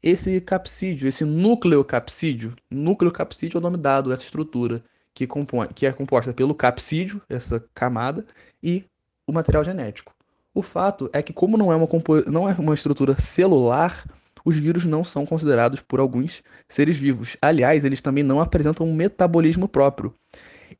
esse 0.03 0.41
capsídeo, 0.41 1.07
esse 1.07 1.25
núcleo 1.25 1.85
capsídeo. 1.85 2.55
Núcleo 2.69 3.13
capsídeo 3.13 3.57
é 3.57 3.61
o 3.61 3.63
nome 3.63 3.77
dado, 3.77 4.13
essa 4.13 4.25
estrutura 4.25 4.83
que, 5.15 5.25
compõe, 5.25 5.69
que 5.69 5.87
é 5.87 5.93
composta 5.93 6.33
pelo 6.33 6.57
capsídeo, 6.57 7.23
essa 7.29 7.65
camada, 7.73 8.25
e 8.61 8.85
o 9.29 9.33
material 9.33 9.63
genético. 9.63 10.13
O 10.53 10.61
fato 10.61 11.09
é 11.13 11.23
que, 11.23 11.33
como 11.33 11.57
não 11.57 11.73
é 11.73 11.77
uma, 11.77 11.89
não 12.27 12.49
é 12.49 12.55
uma 12.55 12.75
estrutura 12.75 13.17
celular, 13.21 14.05
os 14.47 14.57
vírus 14.57 14.85
não 14.85 15.05
são 15.05 15.27
considerados 15.27 15.81
por 15.81 15.99
alguns 15.99 16.41
seres 16.69 16.97
vivos. 16.97 17.37
Aliás, 17.43 17.85
eles 17.85 18.01
também 18.01 18.23
não 18.23 18.41
apresentam 18.41 18.87
um 18.87 18.95
metabolismo 18.95 19.67
próprio. 19.67 20.15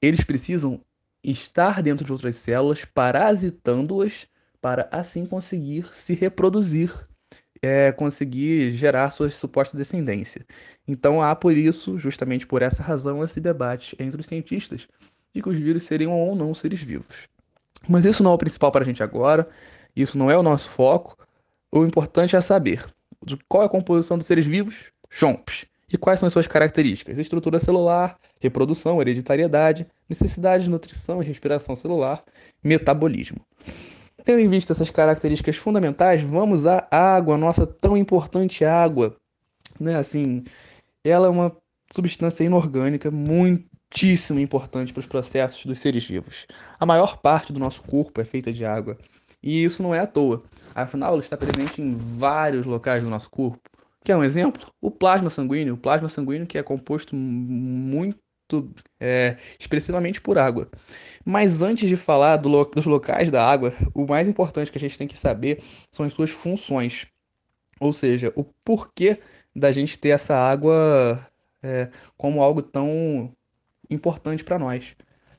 Eles 0.01 0.23
precisam 0.23 0.81
estar 1.23 1.83
dentro 1.83 2.07
de 2.07 2.13
outras 2.13 2.37
células, 2.37 2.85
parasitando-as, 2.85 4.29
para 4.61 4.89
assim 4.93 5.27
conseguir 5.27 5.93
se 5.93 6.15
reproduzir, 6.15 6.95
é, 7.61 7.91
conseguir 7.91 8.71
gerar 8.71 9.11
sua 9.11 9.29
suposta 9.31 9.77
descendência. 9.77 10.47
Então 10.87 11.21
há 11.21 11.35
por 11.35 11.57
isso, 11.57 11.99
justamente 11.99 12.47
por 12.47 12.63
essa 12.63 12.85
razão, 12.85 13.25
esse 13.25 13.41
debate 13.41 13.97
entre 13.99 14.21
os 14.21 14.29
cientistas 14.29 14.87
de 15.35 15.43
que 15.43 15.49
os 15.49 15.59
vírus 15.59 15.83
seriam 15.83 16.13
ou 16.13 16.37
não 16.37 16.55
seres 16.55 16.81
vivos. 16.81 17.27
Mas 17.89 18.05
isso 18.05 18.23
não 18.23 18.31
é 18.31 18.35
o 18.35 18.39
principal 18.39 18.71
para 18.71 18.83
a 18.83 18.87
gente 18.87 19.03
agora, 19.03 19.49
isso 19.97 20.17
não 20.17 20.31
é 20.31 20.39
o 20.39 20.43
nosso 20.43 20.71
foco. 20.71 21.19
O 21.73 21.85
importante 21.85 22.37
é 22.37 22.41
saber 22.41 22.87
qual 23.49 23.63
é 23.63 23.67
a 23.67 23.71
composição 23.71 24.17
dos 24.17 24.27
seres 24.27 24.47
vivos, 24.47 24.85
chomps, 25.11 25.67
e 25.93 25.97
quais 25.97 26.21
são 26.21 26.27
as 26.27 26.33
suas 26.33 26.47
características: 26.47 27.19
estrutura 27.19 27.61
celular, 27.61 28.19
reprodução, 28.41 29.01
hereditariedade, 29.01 29.87
necessidade 30.09 30.65
de 30.65 30.71
nutrição 30.71 31.23
e 31.23 31.27
respiração 31.27 31.77
celular, 31.77 32.23
metabolismo. 32.63 33.41
Tendo 34.25 34.41
em 34.41 34.49
vista 34.49 34.73
essas 34.73 34.91
características 34.91 35.57
fundamentais, 35.57 36.23
vamos 36.23 36.67
à 36.67 36.87
água, 36.91 37.39
nossa 37.39 37.65
tão 37.65 37.97
importante 37.97 38.65
água. 38.65 39.17
Né? 39.79 39.95
Assim, 39.95 40.43
ela 41.05 41.29
é 41.29 41.31
uma 41.31 41.57
substância 41.93 42.43
inorgânica 42.43 43.09
muitíssimo 43.09 44.41
importante 44.41 44.93
para 44.93 45.01
os 45.01 45.07
processos 45.07 45.65
dos 45.65 45.79
seres 45.79 46.05
vivos. 46.05 46.47
A 46.81 46.85
maior 46.85 47.19
parte 47.19 47.53
do 47.53 47.61
nosso 47.61 47.83
corpo 47.83 48.21
é 48.21 48.25
feita 48.25 48.53
de 48.53 48.65
água. 48.65 48.99
E 49.47 49.63
isso 49.63 49.81
não 49.81 49.95
é 49.95 50.01
à 50.01 50.07
toa. 50.09 50.43
Afinal, 50.75 51.13
ela 51.13 51.21
está 51.21 51.37
presente 51.37 51.81
em 51.81 51.95
vários 51.95 52.67
locais 52.67 53.05
do 53.05 53.09
nosso 53.09 53.31
corpo. 53.31 53.61
Quer 54.03 54.17
um 54.17 54.25
exemplo? 54.25 54.73
O 54.81 54.91
plasma 54.91 55.31
sanguíneo. 55.31 55.75
O 55.75 55.79
plasma 55.79 56.09
sanguíneo 56.09 56.49
que 56.49 56.59
é 56.59 56.65
composto 56.65 57.15
muito 57.15 58.19
é, 58.99 59.37
expressivamente 59.57 60.21
por 60.21 60.37
água. 60.37 60.69
Mas 61.25 61.63
antes 61.63 61.89
de 61.89 61.97
falar 61.97 62.39
do 62.39 62.49
lo 62.49 62.65
dos 62.65 62.87
locais 62.87 63.31
da 63.31 63.49
água, 63.49 63.73
o 63.95 64.05
mais 64.05 64.29
importante 64.29 64.73
que 64.73 64.79
a 64.79 64.81
gente 64.81 64.99
tem 64.99 65.07
que 65.07 65.17
saber 65.17 65.63
são 65.93 66.05
as 66.05 66.13
suas 66.13 66.31
funções. 66.31 67.07
Ou 67.79 67.93
seja, 67.93 68.33
o 68.35 68.43
porquê 68.43 69.21
da 69.55 69.71
gente 69.71 69.97
ter 69.97 70.09
essa 70.09 70.35
água 70.35 71.25
é, 71.63 71.89
como 72.17 72.43
algo 72.43 72.63
tão 72.63 73.33
importante 73.89 74.43
para 74.43 74.59
nós. 74.59 74.97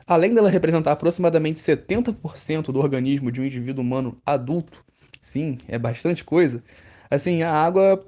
Além 0.08 0.34
dela 0.34 0.50
representar 0.50 0.94
aproximadamente 0.94 1.60
70% 1.60 2.72
do 2.72 2.80
organismo 2.80 3.32
de 3.32 3.42
um 3.42 3.46
indivíduo 3.46 3.84
humano 3.84 4.18
adulto, 4.26 4.86
sim, 5.20 5.58
é 5.68 5.78
bastante 5.78 6.24
coisa, 6.24 6.64
assim, 7.12 7.44
a 7.44 7.52
água, 7.52 8.06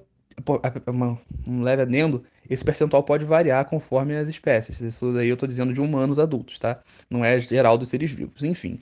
um 1.46 1.62
leve 1.62 1.82
adendo, 1.82 2.24
esse 2.50 2.64
percentual 2.64 3.04
pode 3.04 3.26
variar 3.26 3.66
conforme 3.66 4.16
as 4.16 4.30
espécies. 4.30 4.82
Isso 4.82 5.14
daí 5.14 5.28
eu 5.28 5.34
estou 5.34 5.48
dizendo 5.48 5.74
de 5.74 5.82
humanos 5.82 6.18
adultos, 6.18 6.58
tá? 6.58 6.80
Não 7.10 7.24
é 7.24 7.40
geral 7.40 7.78
dos 7.78 7.90
seres 7.90 8.10
vivos. 8.10 8.44
Enfim, 8.44 8.82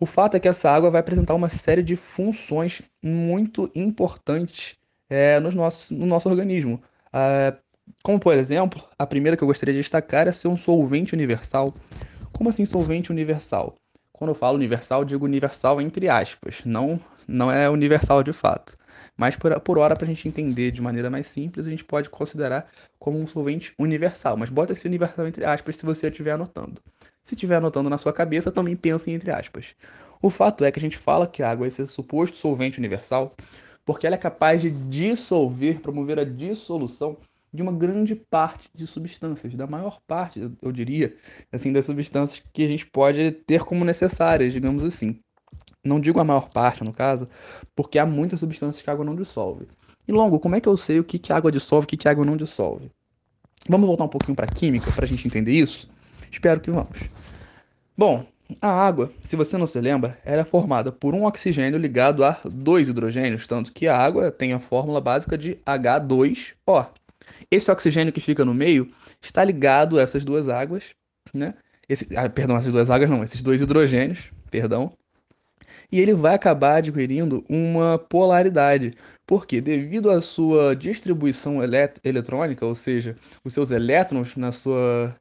o 0.00 0.06
fato 0.06 0.36
é 0.36 0.40
que 0.40 0.48
essa 0.48 0.70
água 0.70 0.90
vai 0.90 1.00
apresentar 1.00 1.34
uma 1.34 1.48
série 1.48 1.82
de 1.82 1.96
funções 1.96 2.82
muito 3.02 3.70
importantes 3.74 4.76
é, 5.10 5.38
nos 5.40 5.54
nossos, 5.54 5.90
no 5.90 6.06
nosso 6.06 6.28
organismo. 6.28 6.82
Uh, 7.08 7.56
como, 8.02 8.18
por 8.18 8.36
exemplo, 8.36 8.82
a 8.98 9.06
primeira 9.06 9.36
que 9.36 9.42
eu 9.42 9.48
gostaria 9.48 9.74
de 9.74 9.80
destacar 9.80 10.26
é 10.26 10.32
ser 10.32 10.48
um 10.48 10.56
solvente 10.56 11.14
universal. 11.14 11.74
Como 12.36 12.48
assim 12.50 12.64
solvente 12.64 13.12
universal? 13.12 13.74
Quando 14.12 14.30
eu 14.30 14.34
falo 14.34 14.56
universal, 14.56 15.04
digo 15.04 15.24
universal 15.24 15.80
entre 15.80 16.08
aspas, 16.08 16.62
não, 16.64 17.00
não 17.26 17.50
é 17.50 17.68
universal 17.68 18.22
de 18.22 18.32
fato. 18.32 18.76
Mas 19.16 19.36
por, 19.36 19.58
por 19.60 19.78
hora, 19.78 19.94
para 19.94 20.04
a 20.04 20.08
gente 20.08 20.28
entender 20.28 20.70
de 20.70 20.80
maneira 20.80 21.10
mais 21.10 21.26
simples, 21.26 21.66
a 21.66 21.70
gente 21.70 21.84
pode 21.84 22.08
considerar 22.08 22.68
como 22.98 23.18
um 23.18 23.26
solvente 23.26 23.72
universal. 23.78 24.36
Mas 24.36 24.50
bota 24.50 24.72
esse 24.72 24.86
universal 24.86 25.26
entre 25.26 25.44
aspas 25.44 25.76
se 25.76 25.84
você 25.84 26.08
estiver 26.08 26.32
anotando. 26.32 26.80
Se 27.22 27.34
estiver 27.34 27.56
anotando 27.56 27.90
na 27.90 27.98
sua 27.98 28.12
cabeça, 28.12 28.50
também 28.50 28.76
pense 28.76 29.10
entre 29.10 29.30
aspas. 29.30 29.74
O 30.20 30.30
fato 30.30 30.64
é 30.64 30.72
que 30.72 30.78
a 30.78 30.82
gente 30.82 30.98
fala 30.98 31.26
que 31.26 31.42
a 31.42 31.50
água 31.50 31.66
é 31.66 31.68
esse 31.68 31.86
suposto 31.86 32.36
solvente 32.36 32.78
universal 32.78 33.32
porque 33.84 34.06
ela 34.06 34.14
é 34.14 34.18
capaz 34.18 34.62
de 34.62 34.70
dissolver, 34.70 35.80
promover 35.80 36.18
a 36.18 36.24
dissolução 36.24 37.16
de 37.52 37.62
uma 37.62 37.72
grande 37.72 38.14
parte 38.14 38.70
de 38.74 38.86
substâncias, 38.86 39.54
da 39.54 39.66
maior 39.66 40.00
parte, 40.06 40.50
eu 40.62 40.72
diria, 40.72 41.14
assim, 41.52 41.72
das 41.72 41.84
substâncias 41.84 42.42
que 42.52 42.64
a 42.64 42.66
gente 42.66 42.86
pode 42.86 43.30
ter 43.30 43.62
como 43.64 43.84
necessárias, 43.84 44.52
digamos 44.52 44.82
assim. 44.84 45.18
Não 45.84 46.00
digo 46.00 46.20
a 46.20 46.24
maior 46.24 46.48
parte, 46.48 46.82
no 46.82 46.92
caso, 46.92 47.28
porque 47.74 47.98
há 47.98 48.06
muitas 48.06 48.40
substâncias 48.40 48.82
que 48.82 48.88
a 48.88 48.92
água 48.92 49.04
não 49.04 49.14
dissolve. 49.14 49.66
E 50.08 50.12
longo, 50.12 50.40
como 50.40 50.56
é 50.56 50.60
que 50.60 50.68
eu 50.68 50.76
sei 50.76 50.98
o 50.98 51.04
que, 51.04 51.18
que 51.18 51.32
a 51.32 51.36
água 51.36 51.52
dissolve 51.52 51.84
e 51.84 51.86
o 51.86 51.88
que, 51.88 51.96
que 51.96 52.08
a 52.08 52.10
água 52.10 52.24
não 52.24 52.36
dissolve? 52.36 52.90
Vamos 53.68 53.86
voltar 53.86 54.04
um 54.04 54.08
pouquinho 54.08 54.34
para 54.34 54.46
a 54.46 54.52
química 54.52 54.90
para 54.90 55.04
a 55.04 55.08
gente 55.08 55.26
entender 55.26 55.52
isso? 55.52 55.88
Espero 56.30 56.60
que 56.60 56.70
vamos. 56.70 56.98
Bom, 57.96 58.26
a 58.60 58.68
água, 58.68 59.12
se 59.24 59.36
você 59.36 59.56
não 59.56 59.66
se 59.66 59.80
lembra, 59.80 60.18
era 60.24 60.44
formada 60.44 60.90
por 60.90 61.14
um 61.14 61.24
oxigênio 61.26 61.78
ligado 61.78 62.24
a 62.24 62.40
dois 62.44 62.88
hidrogênios, 62.88 63.46
tanto 63.46 63.72
que 63.72 63.86
a 63.86 63.96
água 63.96 64.30
tem 64.30 64.52
a 64.52 64.60
fórmula 64.60 65.00
básica 65.00 65.36
de 65.38 65.56
H2O. 65.66 67.01
Esse 67.52 67.70
oxigênio 67.70 68.14
que 68.14 68.20
fica 68.20 68.46
no 68.46 68.54
meio 68.54 68.88
está 69.20 69.44
ligado 69.44 69.98
a 69.98 70.02
essas 70.02 70.24
duas 70.24 70.48
águas, 70.48 70.94
né? 71.34 71.52
Esse, 71.86 72.08
ah, 72.16 72.26
perdão, 72.26 72.56
essas 72.56 72.72
duas 72.72 72.88
águas 72.88 73.10
não, 73.10 73.22
esses 73.22 73.42
dois 73.42 73.60
hidrogênios, 73.60 74.30
perdão. 74.50 74.96
E 75.90 76.00
ele 76.00 76.14
vai 76.14 76.34
acabar 76.34 76.76
adquirindo 76.76 77.44
uma 77.50 77.98
polaridade. 77.98 78.96
Porque 79.26 79.60
devido 79.60 80.10
à 80.10 80.22
sua 80.22 80.74
distribuição 80.74 81.62
elet 81.62 82.00
eletrônica, 82.02 82.64
ou 82.64 82.74
seja, 82.74 83.16
os 83.44 83.52
seus 83.52 83.70
elétrons 83.70 84.34
na 84.34 84.50
sua 84.50 85.14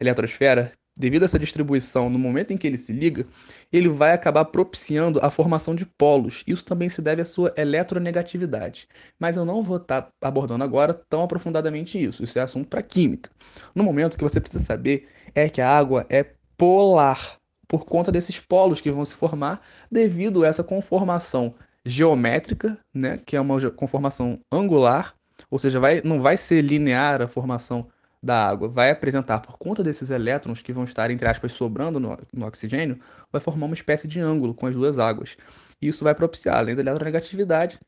eletrosfera 0.00 0.72
devido 0.98 1.22
a 1.22 1.26
essa 1.26 1.38
distribuição, 1.38 2.10
no 2.10 2.18
momento 2.18 2.52
em 2.52 2.56
que 2.56 2.66
ele 2.66 2.76
se 2.76 2.92
liga, 2.92 3.24
ele 3.72 3.88
vai 3.88 4.12
acabar 4.12 4.44
propiciando 4.46 5.20
a 5.22 5.30
formação 5.30 5.74
de 5.74 5.86
polos. 5.86 6.42
Isso 6.46 6.64
também 6.64 6.88
se 6.88 7.00
deve 7.00 7.22
à 7.22 7.24
sua 7.24 7.54
eletronegatividade. 7.56 8.88
Mas 9.18 9.36
eu 9.36 9.44
não 9.44 9.62
vou 9.62 9.76
estar 9.76 10.02
tá 10.02 10.28
abordando 10.28 10.64
agora 10.64 10.92
tão 10.92 11.22
aprofundadamente 11.22 12.02
isso. 12.02 12.24
Isso 12.24 12.38
é 12.38 12.42
assunto 12.42 12.68
para 12.68 12.82
química. 12.82 13.30
No 13.74 13.84
momento, 13.84 14.18
que 14.18 14.24
você 14.24 14.40
precisa 14.40 14.64
saber 14.64 15.06
é 15.34 15.48
que 15.48 15.60
a 15.60 15.70
água 15.70 16.04
é 16.10 16.32
polar 16.56 17.38
por 17.68 17.84
conta 17.84 18.10
desses 18.10 18.40
polos 18.40 18.80
que 18.80 18.90
vão 18.90 19.04
se 19.04 19.14
formar 19.14 19.60
devido 19.92 20.42
a 20.42 20.48
essa 20.48 20.64
conformação 20.64 21.54
geométrica, 21.84 22.76
né, 22.92 23.20
que 23.24 23.36
é 23.36 23.40
uma 23.40 23.70
conformação 23.70 24.40
angular, 24.50 25.14
ou 25.50 25.58
seja, 25.58 25.78
vai, 25.78 26.02
não 26.02 26.20
vai 26.20 26.36
ser 26.36 26.62
linear 26.62 27.22
a 27.22 27.28
formação 27.28 27.88
da 28.22 28.48
água 28.48 28.68
vai 28.68 28.90
apresentar, 28.90 29.40
por 29.40 29.56
conta 29.58 29.82
desses 29.82 30.10
elétrons 30.10 30.60
que 30.60 30.72
vão 30.72 30.84
estar, 30.84 31.10
entre 31.10 31.28
aspas, 31.28 31.52
sobrando 31.52 32.00
no, 32.00 32.18
no, 32.32 32.46
oxigênio, 32.46 32.98
vai 33.30 33.40
formar 33.40 33.66
uma 33.66 33.74
espécie 33.74 34.08
de 34.08 34.20
ângulo 34.20 34.54
com 34.54 34.66
as 34.66 34.74
duas 34.74 34.98
águas. 34.98 35.36
E 35.80 35.88
isso 35.88 36.04
vai 36.04 36.14
propiciar, 36.14 36.56
além 36.56 36.74
da 36.74 36.82
eletronegatividade, 36.82 37.78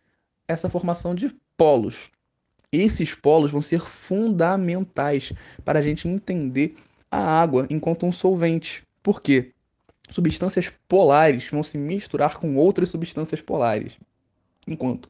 essa 0.47 0.69
formação 0.69 1.15
de 1.15 1.35
polos. 1.57 2.11
Esses 2.73 3.15
polos 3.15 3.51
vão 3.51 3.61
ser 3.61 3.81
fundamentais 3.81 5.33
para 5.65 5.81
a 5.81 5.83
gente 5.83 6.07
entender 6.07 6.77
a 7.11 7.19
água 7.19 7.67
enquanto 7.69 8.07
um 8.07 8.13
solvente. 8.13 8.87
Por 9.03 9.21
quê? 9.21 9.53
Substâncias 10.09 10.73
polares 10.89 11.49
vão 11.51 11.63
se 11.63 11.77
misturar 11.77 12.39
com 12.39 12.57
outras 12.57 12.91
substâncias 12.91 13.41
polares, 13.41 13.99
enquanto 14.67 15.09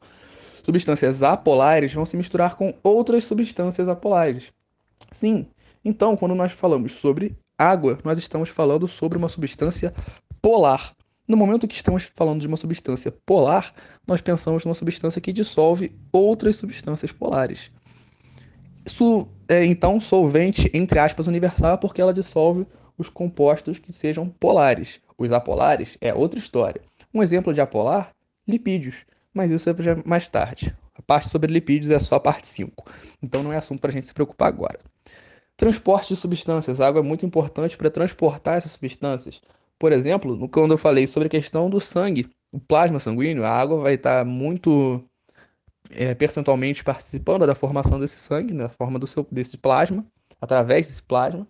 substâncias 0.63 1.23
apolares 1.23 1.93
vão 1.93 2.05
se 2.05 2.15
misturar 2.15 2.55
com 2.55 2.73
outras 2.83 3.23
substâncias 3.23 3.87
apolares. 3.87 4.53
Sim, 5.11 5.47
então 5.83 6.15
quando 6.15 6.35
nós 6.35 6.51
falamos 6.51 6.93
sobre 6.93 7.37
água, 7.57 7.97
nós 8.03 8.17
estamos 8.17 8.49
falando 8.49 8.87
sobre 8.87 9.17
uma 9.17 9.29
substância 9.29 9.93
polar. 10.41 10.93
No 11.27 11.37
momento 11.37 11.67
que 11.67 11.75
estamos 11.75 12.11
falando 12.13 12.41
de 12.41 12.47
uma 12.47 12.57
substância 12.57 13.13
polar, 13.25 13.73
nós 14.05 14.19
pensamos 14.19 14.65
numa 14.65 14.75
substância 14.75 15.21
que 15.21 15.31
dissolve 15.31 15.95
outras 16.11 16.55
substâncias 16.57 17.11
polares. 17.11 17.71
Isso 18.85 19.27
é 19.47 19.63
então 19.63 19.99
solvente, 19.99 20.69
entre 20.73 20.97
aspas, 20.99 21.27
universal, 21.27 21.77
porque 21.77 22.01
ela 22.01 22.13
dissolve 22.13 22.65
os 22.97 23.09
compostos 23.09 23.79
que 23.79 23.93
sejam 23.93 24.27
polares. 24.27 24.99
Os 25.17 25.31
apolares 25.31 25.97
é 26.01 26.13
outra 26.13 26.39
história. 26.39 26.81
Um 27.13 27.21
exemplo 27.21 27.53
de 27.53 27.61
apolar, 27.61 28.11
lipídios, 28.47 29.05
mas 29.33 29.51
isso 29.51 29.69
é 29.69 29.73
mais 30.05 30.27
tarde. 30.27 30.75
A 30.95 31.01
parte 31.01 31.29
sobre 31.29 31.51
lipídios 31.51 31.91
é 31.91 31.99
só 31.99 32.15
a 32.15 32.19
parte 32.19 32.47
5, 32.47 32.83
então 33.21 33.43
não 33.43 33.53
é 33.53 33.57
assunto 33.57 33.79
para 33.79 33.89
a 33.89 33.93
gente 33.93 34.07
se 34.07 34.13
preocupar 34.13 34.47
agora. 34.47 34.79
Transporte 35.61 36.07
de 36.07 36.19
substâncias. 36.19 36.81
A 36.81 36.87
água 36.87 37.01
é 37.01 37.03
muito 37.03 37.23
importante 37.23 37.77
para 37.77 37.91
transportar 37.91 38.57
essas 38.57 38.71
substâncias. 38.71 39.39
Por 39.77 39.91
exemplo, 39.91 40.49
quando 40.49 40.71
eu 40.71 40.77
falei 40.77 41.05
sobre 41.05 41.27
a 41.27 41.29
questão 41.29 41.69
do 41.69 41.79
sangue, 41.79 42.27
o 42.51 42.59
plasma 42.59 42.97
sanguíneo, 42.97 43.45
a 43.45 43.51
água 43.51 43.77
vai 43.77 43.93
estar 43.93 44.25
muito 44.25 45.07
é, 45.91 46.15
percentualmente 46.15 46.83
participando 46.83 47.45
da 47.45 47.53
formação 47.53 47.99
desse 47.99 48.17
sangue, 48.17 48.55
na 48.55 48.69
forma 48.69 48.97
do 48.97 49.05
seu, 49.05 49.23
desse 49.31 49.55
plasma, 49.55 50.03
através 50.41 50.87
desse 50.87 51.03
plasma, 51.03 51.47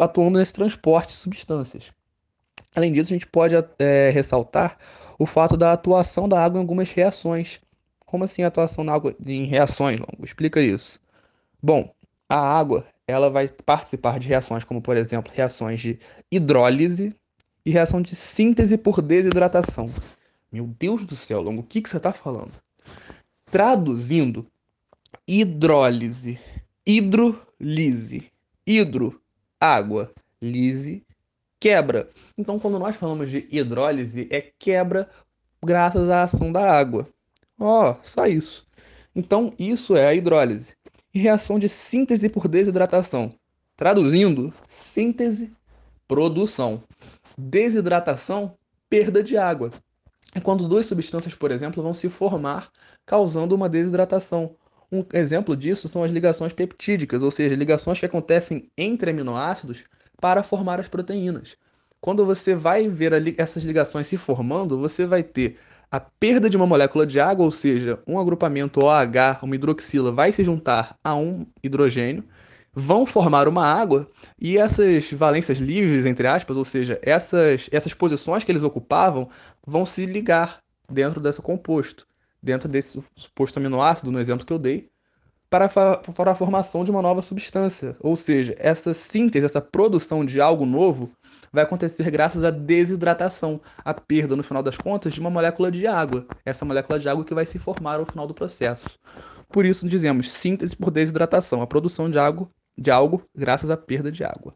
atuando 0.00 0.40
nesse 0.40 0.54
transporte 0.54 1.10
de 1.10 1.14
substâncias. 1.14 1.92
Além 2.74 2.92
disso, 2.92 3.12
a 3.12 3.14
gente 3.14 3.28
pode 3.28 3.54
é, 3.78 4.10
ressaltar 4.10 4.76
o 5.16 5.26
fato 5.26 5.56
da 5.56 5.72
atuação 5.72 6.28
da 6.28 6.42
água 6.42 6.58
em 6.58 6.62
algumas 6.62 6.90
reações. 6.90 7.60
Como 8.04 8.24
assim 8.24 8.42
a 8.42 8.48
atuação 8.48 8.84
da 8.84 8.92
água 8.92 9.14
em 9.24 9.44
reações, 9.44 10.00
Longo? 10.00 10.24
Explica 10.24 10.60
isso. 10.60 10.98
Bom, 11.62 11.94
a 12.28 12.36
água 12.36 12.84
ela 13.06 13.30
vai 13.30 13.48
participar 13.48 14.18
de 14.18 14.28
reações 14.28 14.64
como, 14.64 14.80
por 14.80 14.96
exemplo, 14.96 15.32
reações 15.34 15.80
de 15.80 15.98
hidrólise, 16.30 17.14
e 17.64 17.70
reação 17.70 18.02
de 18.02 18.14
síntese 18.14 18.76
por 18.76 19.00
desidratação. 19.00 19.86
Meu 20.50 20.66
Deus 20.66 21.06
do 21.06 21.16
céu, 21.16 21.40
Longo, 21.40 21.60
o 21.60 21.64
que, 21.64 21.80
que 21.80 21.88
você 21.88 21.96
está 21.96 22.12
falando? 22.12 22.52
Traduzindo, 23.46 24.46
hidrólise, 25.26 26.38
hidrolise, 26.86 28.30
hidro, 28.66 29.20
água, 29.60 30.12
lise, 30.40 31.04
quebra. 31.60 32.08
Então, 32.36 32.58
quando 32.58 32.78
nós 32.78 32.96
falamos 32.96 33.30
de 33.30 33.46
hidrólise, 33.50 34.28
é 34.30 34.40
quebra 34.58 35.08
graças 35.64 36.10
à 36.10 36.24
ação 36.24 36.52
da 36.52 36.70
água. 36.70 37.08
Ó, 37.58 37.92
oh, 37.92 37.96
só 38.02 38.26
isso. 38.26 38.66
Então, 39.14 39.54
isso 39.58 39.96
é 39.96 40.06
a 40.06 40.14
hidrólise. 40.14 40.74
E 41.14 41.18
reação 41.18 41.58
de 41.58 41.68
síntese 41.68 42.28
por 42.28 42.48
desidratação. 42.48 43.34
Traduzindo, 43.76 44.52
síntese, 44.66 45.52
produção. 46.08 46.82
Desidratação, 47.36 48.56
perda 48.88 49.22
de 49.22 49.36
água. 49.36 49.70
É 50.34 50.40
quando 50.40 50.66
duas 50.66 50.86
substâncias, 50.86 51.34
por 51.34 51.50
exemplo, 51.50 51.82
vão 51.82 51.92
se 51.92 52.08
formar, 52.08 52.70
causando 53.04 53.54
uma 53.54 53.68
desidratação. 53.68 54.56
Um 54.90 55.04
exemplo 55.12 55.56
disso 55.56 55.88
são 55.88 56.02
as 56.02 56.10
ligações 56.10 56.52
peptídicas, 56.52 57.22
ou 57.22 57.30
seja, 57.30 57.54
ligações 57.54 57.98
que 57.98 58.06
acontecem 58.06 58.70
entre 58.76 59.10
aminoácidos 59.10 59.84
para 60.20 60.42
formar 60.42 60.80
as 60.80 60.88
proteínas. 60.88 61.56
Quando 62.00 62.26
você 62.26 62.54
vai 62.54 62.88
ver 62.88 63.12
essas 63.38 63.62
ligações 63.62 64.06
se 64.06 64.16
formando, 64.16 64.78
você 64.78 65.06
vai 65.06 65.22
ter 65.22 65.58
a 65.92 66.00
perda 66.00 66.48
de 66.48 66.56
uma 66.56 66.66
molécula 66.66 67.06
de 67.06 67.20
água, 67.20 67.44
ou 67.44 67.52
seja, 67.52 67.98
um 68.06 68.18
agrupamento 68.18 68.80
OH, 68.80 69.40
uma 69.42 69.54
hidroxila, 69.54 70.10
vai 70.10 70.32
se 70.32 70.42
juntar 70.42 70.96
a 71.04 71.14
um 71.14 71.46
hidrogênio, 71.62 72.24
vão 72.72 73.04
formar 73.04 73.46
uma 73.46 73.66
água 73.66 74.10
e 74.40 74.56
essas 74.56 75.12
valências 75.12 75.58
livres, 75.58 76.06
entre 76.06 76.26
aspas, 76.26 76.56
ou 76.56 76.64
seja, 76.64 76.98
essas, 77.02 77.68
essas 77.70 77.92
posições 77.92 78.42
que 78.42 78.50
eles 78.50 78.62
ocupavam, 78.62 79.28
vão 79.66 79.84
se 79.84 80.06
ligar 80.06 80.60
dentro 80.90 81.20
desse 81.20 81.42
composto, 81.42 82.06
dentro 82.42 82.70
desse 82.70 82.98
suposto 83.14 83.58
aminoácido, 83.58 84.10
no 84.10 84.18
exemplo 84.18 84.46
que 84.46 84.52
eu 84.52 84.58
dei, 84.58 84.88
para, 85.50 85.68
para 85.68 86.30
a 86.30 86.34
formação 86.34 86.84
de 86.84 86.90
uma 86.90 87.02
nova 87.02 87.20
substância. 87.20 87.94
Ou 88.00 88.16
seja, 88.16 88.56
essa 88.58 88.94
síntese, 88.94 89.44
essa 89.44 89.60
produção 89.60 90.24
de 90.24 90.40
algo 90.40 90.64
novo 90.64 91.10
vai 91.52 91.64
acontecer 91.64 92.10
graças 92.10 92.44
à 92.44 92.50
desidratação, 92.50 93.60
a 93.84 93.92
perda, 93.92 94.34
no 94.34 94.42
final 94.42 94.62
das 94.62 94.76
contas, 94.76 95.12
de 95.12 95.20
uma 95.20 95.30
molécula 95.30 95.70
de 95.70 95.86
água. 95.86 96.26
Essa 96.44 96.64
molécula 96.64 96.98
de 96.98 97.08
água 97.08 97.24
que 97.24 97.34
vai 97.34 97.44
se 97.44 97.58
formar 97.58 98.00
ao 98.00 98.06
final 98.06 98.26
do 98.26 98.34
processo. 98.34 98.98
Por 99.48 99.66
isso 99.66 99.86
dizemos 99.86 100.32
síntese 100.32 100.74
por 100.74 100.90
desidratação, 100.90 101.60
a 101.60 101.66
produção 101.66 102.10
de 102.10 102.18
água 102.18 102.48
de 102.76 102.90
algo 102.90 103.22
graças 103.34 103.70
à 103.70 103.76
perda 103.76 104.10
de 104.10 104.24
água. 104.24 104.54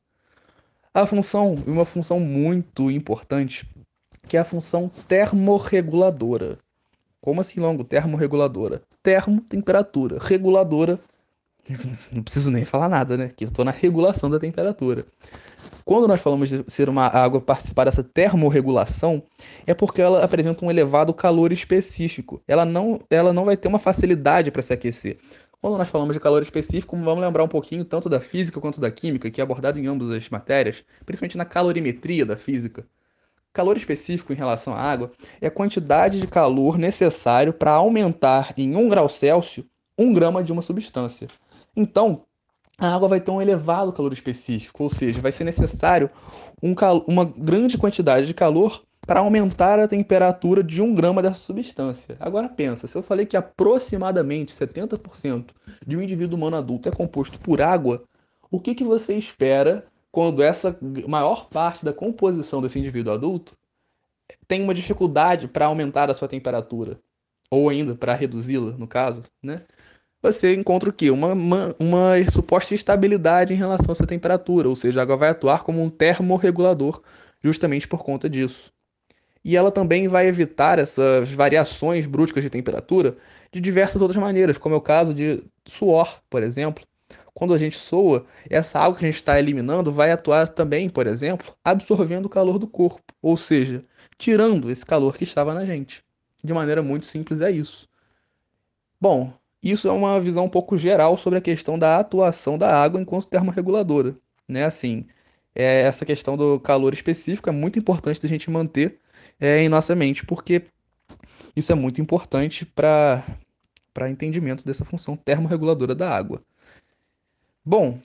A 0.94 1.06
função, 1.06 1.54
uma 1.66 1.85
função 1.85 2.18
muito 2.18 2.90
importante, 2.90 3.68
que 4.26 4.38
é 4.38 4.40
a 4.40 4.44
função 4.44 4.90
termorreguladora. 5.06 6.59
Como 7.20 7.40
assim, 7.40 7.61
longo? 7.61 7.85
Termorreguladora. 7.85 8.82
Termo, 9.02 9.42
temperatura. 9.42 10.16
Reguladora, 10.18 10.98
não 12.12 12.22
preciso 12.22 12.50
nem 12.50 12.64
falar 12.64 12.88
nada, 12.88 13.16
né? 13.16 13.31
Que 13.35 13.44
eu 13.44 13.48
estou 13.48 13.64
na 13.64 13.70
regulação 13.70 14.31
da 14.31 14.38
temperatura. 14.38 15.05
Quando 15.85 16.09
nós 16.09 16.20
falamos 16.20 16.48
de 16.48 16.64
ser 16.66 16.88
uma 16.88 17.07
água 17.07 17.40
participar 17.40 17.85
dessa 17.85 18.02
termorregulação, 18.02 19.22
é 19.66 19.74
porque 19.74 20.02
ela 20.02 20.24
apresenta 20.24 20.64
um 20.64 20.70
elevado 20.70 21.14
calor 21.14 21.52
específico. 21.52 22.42
Ela 22.46 22.64
não, 22.64 23.00
ela 23.09 23.33
não 23.33 23.44
vai 23.44 23.57
ter 23.57 23.68
uma 23.68 23.79
facilidade 23.79 24.50
para 24.50 24.62
se 24.62 24.72
aquecer. 24.72 25.18
Quando 25.61 25.79
nós 25.79 25.88
falamos 25.88 26.14
de 26.14 26.20
calor 26.20 26.42
específico, 26.42 26.96
vamos 26.96 27.24
lembrar 27.24 27.44
um 27.44 27.48
pouquinho 27.48 27.85
tanto 27.85 28.09
da 28.09 28.20
física 28.20 28.61
quanto 28.61 28.81
da 28.81 28.90
química, 28.90 29.31
que 29.31 29.40
é 29.40 29.44
abordado 29.44 29.79
em 29.79 29.87
ambas 29.87 30.11
as 30.11 30.29
matérias, 30.29 30.85
principalmente 31.05 31.38
na 31.38 31.44
calorimetria 31.44 32.26
da 32.26 32.37
física. 32.37 32.87
Calor 33.52 33.76
específico 33.76 34.33
em 34.33 34.37
relação 34.37 34.74
à 34.74 34.81
água 34.81 35.11
é 35.40 35.46
a 35.46 35.50
quantidade 35.50 36.20
de 36.20 36.26
calor 36.26 36.79
necessário 36.79 37.52
para 37.52 37.70
aumentar 37.72 38.52
em 38.57 38.76
1 38.76 38.88
grau 38.88 39.09
Celsius 39.09 39.66
1 39.98 40.12
grama 40.12 40.42
de 40.42 40.52
uma 40.52 40.61
substância. 40.61 41.26
Então, 41.76 42.24
a 42.78 42.94
água 42.94 43.08
vai 43.08 43.20
ter 43.20 43.30
um 43.30 43.40
elevado 43.40 43.92
calor 43.92 44.12
específico, 44.12 44.82
ou 44.82 44.90
seja, 44.90 45.20
vai 45.20 45.32
ser 45.32 45.44
necessário 45.44 46.10
um 46.62 46.74
uma 47.06 47.24
grande 47.24 47.78
quantidade 47.78 48.26
de 48.26 48.34
calor 48.34 48.82
para 49.06 49.20
aumentar 49.20 49.78
a 49.78 49.86
temperatura 49.86 50.64
de 50.64 50.82
um 50.82 50.92
grama 50.94 51.22
dessa 51.22 51.36
substância. 51.36 52.16
Agora 52.18 52.48
pensa, 52.48 52.86
se 52.86 52.98
eu 52.98 53.02
falei 53.02 53.24
que 53.24 53.36
aproximadamente 53.36 54.52
70% 54.52 55.50
de 55.86 55.96
um 55.96 56.02
indivíduo 56.02 56.36
humano 56.36 56.56
adulto 56.56 56.88
é 56.88 56.92
composto 56.92 57.38
por 57.38 57.62
água, 57.62 58.02
o 58.50 58.60
que, 58.60 58.74
que 58.74 58.82
você 58.82 59.14
espera 59.14 59.86
quando 60.10 60.42
essa 60.42 60.76
maior 61.06 61.48
parte 61.48 61.84
da 61.84 61.92
composição 61.92 62.60
desse 62.60 62.78
indivíduo 62.78 63.12
adulto 63.12 63.56
tem 64.48 64.62
uma 64.62 64.74
dificuldade 64.74 65.46
para 65.46 65.66
aumentar 65.66 66.10
a 66.10 66.14
sua 66.14 66.28
temperatura? 66.28 66.98
Ou 67.48 67.68
ainda 67.68 67.94
para 67.94 68.12
reduzi-la, 68.12 68.72
no 68.72 68.88
caso, 68.88 69.22
né? 69.40 69.62
Você 70.22 70.55
encontra 70.55 70.90
o 70.90 70.92
quê? 70.92 71.11
Uma, 71.11 71.33
uma, 71.33 71.76
uma 71.79 72.31
suposta 72.31 72.74
estabilidade 72.74 73.52
em 73.52 73.57
relação 73.57 73.92
à 73.92 73.94
sua 73.94 74.07
temperatura, 74.07 74.68
ou 74.68 74.76
seja, 74.76 75.00
a 75.00 75.02
água 75.02 75.16
vai 75.16 75.29
atuar 75.31 75.62
como 75.62 75.83
um 75.83 75.90
termorregulador 75.90 77.02
justamente 77.42 77.87
por 77.87 78.02
conta 78.02 78.29
disso 78.29 78.72
e 79.46 79.55
ela 79.55 79.70
também 79.70 80.09
vai 80.09 80.26
evitar 80.26 80.76
essas 80.76 81.31
variações 81.31 82.05
bruscas 82.05 82.42
de 82.42 82.50
temperatura 82.50 83.16
de 83.52 83.61
diversas 83.61 84.02
outras 84.02 84.20
maneiras, 84.20 84.59
como 84.59 84.74
é 84.74 84.79
o 84.79 84.81
caso 84.81 85.14
de 85.14 85.40
suor, 85.64 86.20
por 86.29 86.42
exemplo. 86.42 86.85
Quando 87.33 87.55
a 87.55 87.59
gente 87.59 87.76
soa, 87.79 88.26
essa 88.50 88.81
água 88.81 88.98
que 88.98 89.05
a 89.05 89.09
gente 89.09 89.18
está 89.18 89.38
eliminando 89.38 89.92
vai 89.92 90.11
atuar 90.11 90.48
também, 90.48 90.90
por 90.90 91.07
exemplo, 91.07 91.55
absorvendo 91.62 92.26
o 92.26 92.29
calor 92.29 92.59
do 92.59 92.66
corpo, 92.66 93.05
ou 93.22 93.37
seja, 93.37 93.83
tirando 94.18 94.68
esse 94.68 94.85
calor 94.85 95.16
que 95.16 95.22
estava 95.22 95.55
na 95.55 95.64
gente. 95.64 96.02
De 96.42 96.52
maneira 96.52 96.83
muito 96.83 97.07
simples, 97.07 97.40
é 97.40 97.52
isso. 97.52 97.88
Bom, 99.00 99.33
isso 99.70 99.88
é 99.88 99.92
uma 99.92 100.20
visão 100.20 100.44
um 100.44 100.50
pouco 100.50 100.76
geral 100.76 101.16
sobre 101.16 101.38
a 101.38 101.42
questão 101.42 101.79
da 101.79 101.98
atuação 101.98 102.59
da 102.59 102.81
água 102.81 103.00
enquanto 103.00 103.29
termorreguladora. 103.29 104.16
Né? 104.48 104.64
Assim, 104.64 105.07
é, 105.55 105.83
essa 105.83 106.05
questão 106.05 106.37
do 106.37 106.61
calor 106.61 106.92
específico 106.92 107.48
é 107.48 107.52
muito 107.52 107.79
importante 107.79 108.20
da 108.20 108.29
gente 108.29 108.50
manter 108.50 108.98
é, 109.40 109.62
em 109.62 109.68
nossa 109.68 109.94
mente, 109.94 110.24
porque 110.24 110.62
isso 111.55 111.72
é 111.72 111.74
muito 111.74 112.00
importante 112.00 112.66
para 112.66 113.24
entendimento 114.11 114.64
dessa 114.64 114.85
função 114.85 115.16
termorreguladora 115.16 115.94
da 115.94 116.11
água. 116.11 116.42
Bom, 117.64 117.98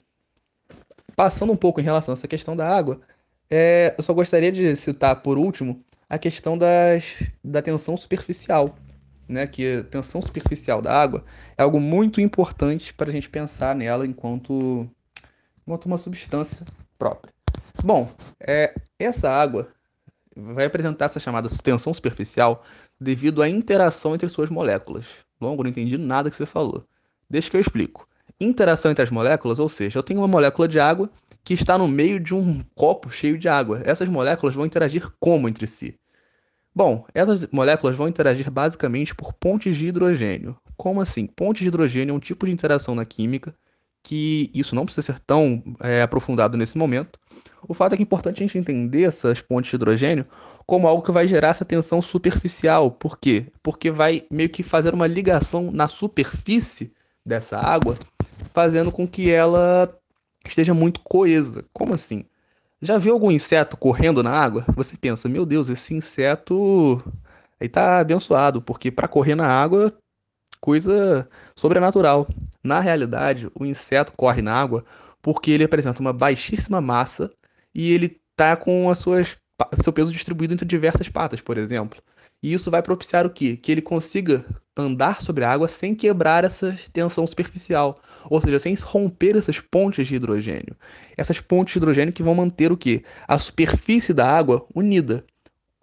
passando 1.14 1.52
um 1.52 1.56
pouco 1.56 1.80
em 1.80 1.84
relação 1.84 2.12
a 2.12 2.16
essa 2.16 2.26
questão 2.26 2.56
da 2.56 2.68
água, 2.68 3.00
é, 3.50 3.94
eu 3.96 4.02
só 4.02 4.14
gostaria 4.14 4.50
de 4.50 4.74
citar 4.74 5.22
por 5.22 5.36
último 5.36 5.84
a 6.08 6.18
questão 6.18 6.56
das, 6.58 7.22
da 7.44 7.62
tensão 7.62 7.96
superficial, 7.96 8.76
né? 9.32 9.46
Que 9.46 9.78
a 9.78 9.84
tensão 9.84 10.20
superficial 10.20 10.80
da 10.82 10.92
água 10.92 11.24
é 11.56 11.62
algo 11.62 11.80
muito 11.80 12.20
importante 12.20 12.92
para 12.94 13.10
a 13.10 13.12
gente 13.12 13.28
pensar 13.28 13.74
nela 13.74 14.06
enquanto, 14.06 14.88
enquanto 15.62 15.86
uma 15.86 15.98
substância 15.98 16.66
própria. 16.98 17.32
Bom, 17.82 18.08
é, 18.38 18.74
essa 18.98 19.30
água 19.30 19.68
vai 20.36 20.64
apresentar 20.64 21.06
essa 21.06 21.20
chamada 21.20 21.48
tensão 21.62 21.92
superficial 21.92 22.64
devido 23.00 23.42
à 23.42 23.48
interação 23.48 24.14
entre 24.14 24.28
suas 24.28 24.50
moléculas. 24.50 25.06
Longo, 25.40 25.62
não 25.62 25.70
entendi 25.70 25.98
nada 25.98 26.30
que 26.30 26.36
você 26.36 26.46
falou. 26.46 26.86
Deixa 27.28 27.50
que 27.50 27.56
eu 27.56 27.60
explico. 27.60 28.08
Interação 28.40 28.90
entre 28.90 29.02
as 29.02 29.10
moléculas, 29.10 29.58
ou 29.58 29.68
seja, 29.68 29.98
eu 29.98 30.02
tenho 30.02 30.20
uma 30.20 30.28
molécula 30.28 30.68
de 30.68 30.78
água 30.78 31.10
que 31.44 31.54
está 31.54 31.76
no 31.76 31.88
meio 31.88 32.20
de 32.20 32.34
um 32.34 32.62
copo 32.74 33.10
cheio 33.10 33.36
de 33.38 33.48
água. 33.48 33.82
Essas 33.84 34.08
moléculas 34.08 34.54
vão 34.54 34.66
interagir 34.66 35.10
como 35.18 35.48
entre 35.48 35.66
si? 35.66 35.98
Bom, 36.74 37.04
essas 37.14 37.46
moléculas 37.52 37.94
vão 37.96 38.08
interagir 38.08 38.50
basicamente 38.50 39.14
por 39.14 39.32
pontes 39.34 39.76
de 39.76 39.88
hidrogênio. 39.88 40.56
Como 40.76 41.00
assim? 41.00 41.26
Pontes 41.26 41.62
de 41.62 41.68
hidrogênio 41.68 42.12
é 42.12 42.16
um 42.16 42.20
tipo 42.20 42.46
de 42.46 42.52
interação 42.52 42.94
na 42.94 43.04
química 43.04 43.54
que 44.02 44.50
isso 44.52 44.74
não 44.74 44.84
precisa 44.84 45.12
ser 45.12 45.20
tão 45.20 45.62
é, 45.80 46.02
aprofundado 46.02 46.56
nesse 46.56 46.76
momento. 46.76 47.18
O 47.68 47.74
fato 47.74 47.92
é 47.92 47.96
que 47.96 48.02
é 48.02 48.04
importante 48.04 48.42
a 48.42 48.46
gente 48.46 48.58
entender 48.58 49.04
essas 49.04 49.40
pontes 49.40 49.70
de 49.70 49.76
hidrogênio 49.76 50.26
como 50.66 50.88
algo 50.88 51.02
que 51.02 51.12
vai 51.12 51.28
gerar 51.28 51.48
essa 51.48 51.64
tensão 51.64 52.02
superficial. 52.02 52.90
Por 52.90 53.18
quê? 53.18 53.46
Porque 53.62 53.90
vai 53.90 54.24
meio 54.30 54.48
que 54.48 54.62
fazer 54.62 54.94
uma 54.94 55.06
ligação 55.06 55.70
na 55.70 55.86
superfície 55.86 56.92
dessa 57.24 57.58
água, 57.58 57.96
fazendo 58.52 58.90
com 58.90 59.06
que 59.06 59.30
ela 59.30 59.94
esteja 60.44 60.74
muito 60.74 61.00
coesa. 61.00 61.64
Como 61.72 61.94
assim? 61.94 62.24
Já 62.82 62.98
viu 62.98 63.12
algum 63.14 63.30
inseto 63.30 63.76
correndo 63.76 64.24
na 64.24 64.32
água? 64.32 64.64
Você 64.74 64.96
pensa, 64.96 65.28
meu 65.28 65.46
Deus, 65.46 65.68
esse 65.68 65.94
inseto 65.94 67.00
aí 67.60 67.68
tá 67.68 68.00
abençoado, 68.00 68.60
porque 68.60 68.90
para 68.90 69.06
correr 69.06 69.36
na 69.36 69.46
água, 69.46 69.96
coisa 70.60 71.28
sobrenatural. 71.54 72.26
Na 72.62 72.80
realidade, 72.80 73.48
o 73.54 73.64
inseto 73.64 74.12
corre 74.16 74.42
na 74.42 74.52
água 74.52 74.84
porque 75.22 75.52
ele 75.52 75.62
apresenta 75.62 76.00
uma 76.00 76.12
baixíssima 76.12 76.80
massa 76.80 77.30
e 77.72 77.92
ele 77.92 78.20
tá 78.36 78.56
com 78.56 78.90
as 78.90 78.98
suas 78.98 79.36
seu 79.80 79.92
peso 79.92 80.10
distribuído 80.12 80.54
entre 80.54 80.66
diversas 80.66 81.08
patas, 81.08 81.40
por 81.40 81.56
exemplo. 81.56 82.02
E 82.42 82.52
isso 82.52 82.68
vai 82.68 82.82
propiciar 82.82 83.24
o 83.24 83.30
quê? 83.30 83.56
Que 83.56 83.70
ele 83.70 83.80
consiga 83.80 84.44
andar 84.76 85.22
sobre 85.22 85.44
a 85.44 85.52
água 85.52 85.68
sem 85.68 85.94
quebrar 85.94 86.42
essa 86.42 86.76
tensão 86.92 87.24
superficial, 87.28 87.96
ou 88.28 88.40
seja, 88.40 88.58
sem 88.58 88.74
romper 88.74 89.36
essas 89.36 89.58
pontes 89.60 90.06
de 90.06 90.14
hidrogênio. 90.16 90.76
Essas 91.16 91.40
pontes 91.40 91.72
de 91.72 91.78
hidrogênio 91.78 92.12
que 92.12 92.22
vão 92.22 92.34
manter 92.34 92.72
o 92.72 92.76
quê? 92.76 93.02
A 93.26 93.38
superfície 93.38 94.12
da 94.12 94.26
água 94.26 94.66
unida, 94.74 95.24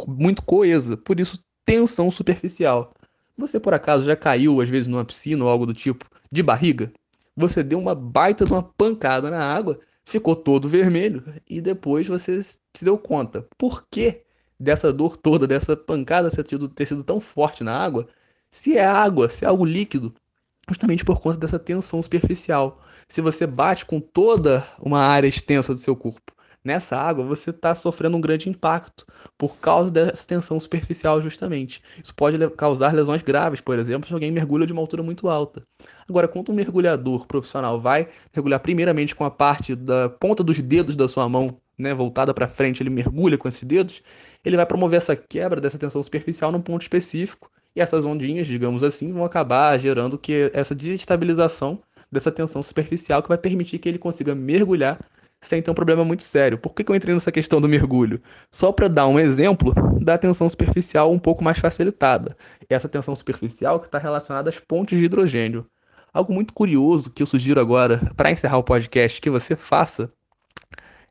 muito 0.08 0.43
coesa, 0.43 0.97
por 0.97 1.19
isso 1.19 1.43
tensão 1.65 2.10
superficial. 2.10 2.93
Você 3.38 3.60
por 3.60 3.73
acaso 3.73 4.06
já 4.06 4.15
caiu 4.15 4.60
às 4.62 4.69
vezes 4.69 4.88
numa 4.88 5.06
piscina 5.06 5.43
ou 5.43 5.49
algo 5.49 5.65
do 5.65 5.73
tipo 5.73 6.06
de 6.32 6.43
barriga? 6.43 6.91
Você 7.36 7.63
deu 7.63 7.80
uma 7.80 7.95
baita 7.95 8.45
de 8.45 8.52
uma 8.52 8.63
pancada 8.63 9.30
na 9.32 9.41
água, 9.41 9.80
ficou 10.04 10.36
todo 10.36 10.67
vermelho 10.67 11.23
e 11.47 11.62
depois 11.62 12.08
você 12.08 12.41
se 12.43 12.60
deu 12.84 12.97
conta. 12.97 13.47
Por 13.58 13.86
que 13.89 14.23
dessa 14.60 14.91
dor 14.91 15.15
toda, 15.15 15.47
dessa 15.47 15.78
pancada 15.78 16.30
ter, 16.30 16.86
sido 16.86 17.04
tão 17.04 17.21
forte 17.21 17.63
na 17.63 17.78
água, 17.78 18.08
se 18.52 18.78
é 18.78 18.86
água, 18.86 19.30
se 19.30 19.45
é 19.45 19.47
algo 19.47 19.63
líquido, 19.63 20.13
justamente 20.70 21.04
por 21.04 21.20
conta 21.20 21.38
dessa 21.38 21.60
tensão 21.60 22.02
superficial. 22.02 22.82
Se 23.08 23.22
você 23.22 23.46
bate 23.46 23.86
com 23.86 24.00
toda 24.00 24.66
uma 24.80 25.00
área 25.00 25.28
extensa 25.28 25.74
do 25.74 25.80
seu 25.80 25.96
corpo 25.96 26.34
nessa 26.64 26.98
água, 26.98 27.24
você 27.24 27.50
está 27.50 27.74
sofrendo 27.74 28.18
um 28.18 28.22
grande 28.22 28.50
impacto 28.50 29.06
por 29.38 29.58
causa 29.58 29.90
dessa 29.90 30.28
tensão 30.28 30.60
superficial, 30.60 31.22
justamente. 31.22 31.82
Isso 32.04 32.14
pode 32.14 32.38
causar 32.52 32.94
lesões 32.94 33.22
graves, 33.22 33.62
por 33.62 33.80
exemplo, 33.80 34.08
se 34.08 34.14
alguém 34.14 34.32
mergulha 34.32 34.66
de 34.66 34.74
uma 34.74 34.82
altura 34.82 35.02
muito 35.02 35.30
alta. 35.30 35.64
Agora, 36.08 36.28
quando 36.28 36.52
um 36.52 36.56
mergulhador 36.56 37.26
profissional 37.26 37.80
vai 37.80 38.08
mergulhar 38.36 38.60
primeiramente 38.60 39.16
com 39.16 39.24
a 39.24 39.32
parte 39.32 39.76
da 39.76 40.10
ponta 40.10 40.44
dos 40.44 40.60
dedos 40.60 40.96
da 40.96 41.08
sua 41.08 41.28
mão 41.30 41.60
né, 41.78 41.94
voltada 41.94 42.34
para 42.34 42.48
frente, 42.48 42.84
ele 42.84 42.90
mergulha 42.90 43.38
com 43.38 43.48
esses 43.48 43.64
dedos, 43.64 44.04
ele 44.44 44.58
vai 44.58 44.66
promover 44.66 44.98
essa 44.98 45.16
quebra 45.16 45.62
dessa 45.62 45.78
tensão 45.78 46.04
superficial 46.04 46.52
num 46.52 46.62
ponto 46.62 46.82
específico, 46.82 47.50
e 47.76 47.82
essas 47.82 48.06
ondinhas, 48.06 48.48
digamos 48.48 48.84
assim, 48.84 49.12
vão 49.14 49.24
acabar 49.24 49.78
gerando 49.80 50.18
que 50.18 50.52
essa 50.54 50.76
desestabilização 50.76 51.82
dessa 52.12 52.32
tensão 52.32 52.62
superficial 52.64 53.22
que 53.22 53.30
vai 53.30 53.38
permitir 53.38 53.80
que 53.80 53.88
ele 53.88 54.00
consiga 54.00 54.34
mergulhar 54.34 55.00
sem 55.42 55.62
ter 55.62 55.72
um 55.72 55.76
problema 55.76 56.04
muito 56.04 56.24
sério. 56.24 56.58
Por 56.58 56.74
que, 56.74 56.84
que 56.84 56.92
eu 56.92 56.96
entrei 56.96 57.14
nessa 57.14 57.32
questão 57.32 57.62
do 57.62 57.68
mergulho? 57.68 58.22
Só 58.52 58.72
para 58.72 58.88
dar 58.88 59.08
um 59.08 59.20
exemplo 59.20 59.74
da 60.02 60.18
tensão 60.18 60.50
superficial 60.50 61.12
um 61.12 61.20
pouco 61.20 61.44
mais 61.44 61.58
facilitada. 61.60 62.36
Essa 62.70 62.90
tensão 62.90 63.16
superficial 63.16 63.80
que 63.80 63.86
está 63.86 63.98
relacionada 63.98 64.50
às 64.50 64.60
pontes 64.60 64.98
de 64.98 65.06
hidrogênio. 65.06 65.66
Algo 66.14 66.34
muito 66.34 66.54
curioso 66.54 67.12
que 67.12 67.22
eu 67.22 67.28
sugiro 67.28 67.62
agora, 67.62 68.12
para 68.18 68.32
encerrar 68.32 68.58
o 68.58 68.64
podcast, 68.64 69.22
que 69.22 69.30
você 69.30 69.56
faça 69.56 70.12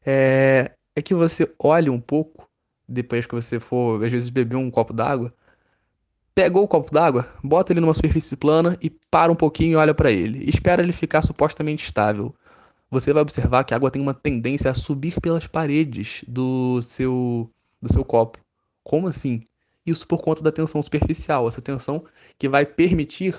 é, 0.04 0.72
é 0.96 1.02
que 1.02 1.14
você 1.14 1.50
olhe 1.58 1.88
um 1.88 2.00
pouco, 2.00 2.48
depois 2.88 3.24
que 3.24 3.34
você 3.34 3.60
for, 3.60 4.04
às 4.04 4.10
vezes, 4.10 4.28
beber 4.28 4.56
um 4.56 4.70
copo 4.70 4.92
d'água, 4.92 5.32
pegou 6.38 6.62
o 6.62 6.68
copo 6.68 6.94
d'água, 6.94 7.26
bota 7.42 7.72
ele 7.72 7.80
numa 7.80 7.92
superfície 7.92 8.36
plana 8.36 8.78
e 8.80 8.88
para 8.88 9.32
um 9.32 9.34
pouquinho 9.34 9.72
e 9.72 9.74
olha 9.74 9.92
para 9.92 10.12
ele. 10.12 10.48
Espera 10.48 10.80
ele 10.80 10.92
ficar 10.92 11.20
supostamente 11.20 11.84
estável. 11.84 12.32
Você 12.88 13.12
vai 13.12 13.22
observar 13.22 13.64
que 13.64 13.74
a 13.74 13.76
água 13.76 13.90
tem 13.90 14.00
uma 14.00 14.14
tendência 14.14 14.70
a 14.70 14.74
subir 14.74 15.20
pelas 15.20 15.48
paredes 15.48 16.24
do 16.28 16.80
seu 16.80 17.50
do 17.82 17.92
seu 17.92 18.04
copo. 18.04 18.38
Como 18.84 19.08
assim? 19.08 19.42
Isso 19.84 20.06
por 20.06 20.22
conta 20.22 20.40
da 20.40 20.52
tensão 20.52 20.80
superficial, 20.80 21.48
essa 21.48 21.60
tensão 21.60 22.04
que 22.38 22.48
vai 22.48 22.64
permitir 22.64 23.34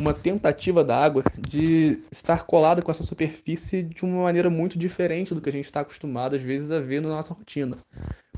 uma 0.00 0.14
tentativa 0.14 0.84
da 0.84 0.96
água 0.96 1.24
de 1.36 2.04
estar 2.12 2.44
colada 2.44 2.82
com 2.82 2.90
essa 2.92 3.02
superfície 3.02 3.82
de 3.82 4.04
uma 4.04 4.22
maneira 4.22 4.48
muito 4.48 4.78
diferente 4.78 5.34
do 5.34 5.40
que 5.40 5.48
a 5.48 5.52
gente 5.52 5.64
está 5.64 5.80
acostumado, 5.80 6.36
às 6.36 6.42
vezes, 6.42 6.70
a 6.70 6.78
ver 6.78 7.02
na 7.02 7.08
nossa 7.08 7.34
rotina. 7.34 7.78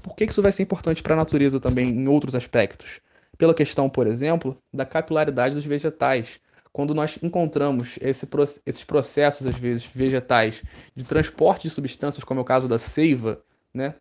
Por 0.02 0.16
que 0.16 0.24
isso 0.24 0.40
vai 0.40 0.52
ser 0.52 0.62
importante 0.62 1.02
para 1.02 1.12
a 1.12 1.18
natureza 1.18 1.60
também 1.60 1.90
em 1.90 2.08
outros 2.08 2.34
aspectos? 2.34 3.02
Pela 3.38 3.54
questão, 3.54 3.88
por 3.88 4.06
exemplo, 4.06 4.56
da 4.72 4.86
capilaridade 4.86 5.54
dos 5.54 5.66
vegetais. 5.66 6.40
Quando 6.72 6.94
nós 6.94 7.18
encontramos 7.22 7.98
esse, 8.02 8.28
esses 8.66 8.84
processos, 8.84 9.46
às 9.46 9.56
vezes, 9.56 9.86
vegetais 9.86 10.62
de 10.94 11.04
transporte 11.04 11.62
de 11.62 11.70
substâncias, 11.70 12.24
como 12.24 12.40
é 12.40 12.42
o 12.42 12.46
caso 12.46 12.68
da 12.68 12.78
seiva, 12.78 13.42
né, 13.72 13.94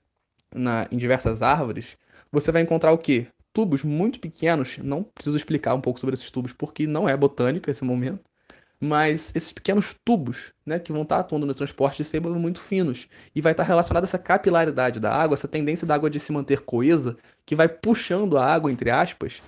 na, 0.54 0.88
em 0.92 0.98
diversas 0.98 1.42
árvores, 1.42 1.98
você 2.32 2.52
vai 2.52 2.62
encontrar 2.62 2.92
o 2.92 2.98
quê? 2.98 3.28
tubos 3.56 3.84
muito 3.84 4.20
pequenos, 4.20 4.78
não 4.80 5.02
preciso 5.02 5.38
explicar 5.38 5.74
um 5.74 5.80
pouco 5.80 5.98
sobre 5.98 6.14
esses 6.14 6.30
tubos 6.30 6.52
porque 6.52 6.86
não 6.86 7.08
é 7.08 7.16
botânica 7.16 7.72
esse 7.72 7.86
momento, 7.86 8.20
mas 8.80 9.32
esses 9.36 9.52
pequenos 9.52 9.96
tubos, 10.06 10.54
né, 10.66 10.80
que 10.80 10.92
vão 10.92 11.04
estar 11.04 11.20
atuando 11.20 11.46
no 11.46 11.54
transporte 11.54 11.98
de 11.98 12.06
seiva 12.06 12.30
muito 12.30 12.60
finos 12.60 13.08
e 13.34 13.42
vai 13.42 13.54
estar 13.54 13.64
relacionado 13.64 14.04
a 14.04 14.06
essa 14.06 14.20
capilaridade 14.20 15.00
da 15.00 15.14
água, 15.14 15.36
essa 15.36 15.48
tendência 15.48 15.88
da 15.88 15.96
água 15.96 16.10
de 16.10 16.20
se 16.20 16.32
manter 16.32 16.62
coesa, 16.62 17.18
que 17.46 17.56
vai 17.56 17.68
puxando 17.70 18.38
a 18.38 18.46
água 18.46 18.72
entre 18.72 18.90
aspas 18.90 19.42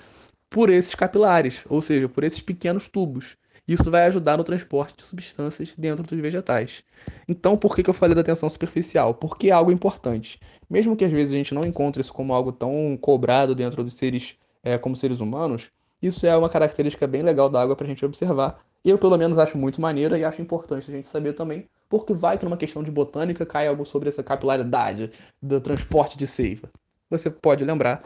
por 0.49 0.69
esses 0.69 0.95
capilares, 0.95 1.63
ou 1.67 1.81
seja, 1.81 2.07
por 2.07 2.23
esses 2.23 2.41
pequenos 2.41 2.87
tubos. 2.87 3.37
Isso 3.67 3.91
vai 3.91 4.05
ajudar 4.05 4.37
no 4.37 4.45
transporte 4.45 4.95
de 4.95 5.03
substâncias 5.03 5.75
dentro 5.77 6.01
dos 6.01 6.17
vegetais. 6.17 6.83
Então, 7.27 7.57
por 7.57 7.75
que, 7.75 7.83
que 7.83 7.89
eu 7.89 7.93
falei 7.93 8.15
da 8.15 8.23
tensão 8.23 8.47
superficial? 8.49 9.13
Porque 9.13 9.49
é 9.49 9.51
algo 9.51 9.73
importante. 9.73 10.39
Mesmo 10.69 10.95
que 10.95 11.03
às 11.03 11.11
vezes 11.11 11.33
a 11.33 11.37
gente 11.37 11.53
não 11.53 11.65
encontre 11.65 12.01
isso 12.01 12.13
como 12.13 12.33
algo 12.33 12.53
tão 12.53 12.97
cobrado 12.99 13.53
dentro 13.53 13.83
dos 13.83 13.93
seres, 13.95 14.37
é, 14.63 14.77
como 14.77 14.95
seres 14.95 15.19
humanos, 15.19 15.69
isso 16.01 16.25
é 16.27 16.37
uma 16.37 16.49
característica 16.49 17.07
bem 17.07 17.23
legal 17.23 17.49
da 17.49 17.61
água 17.61 17.75
para 17.75 17.85
a 17.85 17.89
gente 17.89 18.05
observar. 18.05 18.57
Eu, 18.83 18.97
pelo 18.97 19.17
menos, 19.17 19.37
acho 19.37 19.57
muito 19.57 19.81
maneira 19.81 20.17
e 20.17 20.23
acho 20.23 20.41
importante 20.41 20.89
a 20.89 20.93
gente 20.93 21.07
saber 21.07 21.33
também, 21.33 21.67
porque 21.89 22.13
vai 22.13 22.37
que 22.37 22.45
numa 22.45 22.57
questão 22.57 22.83
de 22.83 22.91
botânica 22.91 23.45
cai 23.45 23.67
algo 23.67 23.85
sobre 23.85 24.09
essa 24.09 24.23
capilaridade 24.23 25.11
do 25.41 25.59
transporte 25.59 26.17
de 26.17 26.25
seiva. 26.25 26.69
Você 27.09 27.29
pode 27.29 27.63
lembrar 27.63 28.01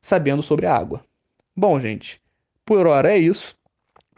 sabendo 0.00 0.42
sobre 0.42 0.66
a 0.66 0.74
água. 0.74 1.04
Bom, 1.54 1.80
gente, 1.80 2.20
por 2.64 2.86
hora 2.86 3.12
é 3.12 3.18
isso. 3.18 3.56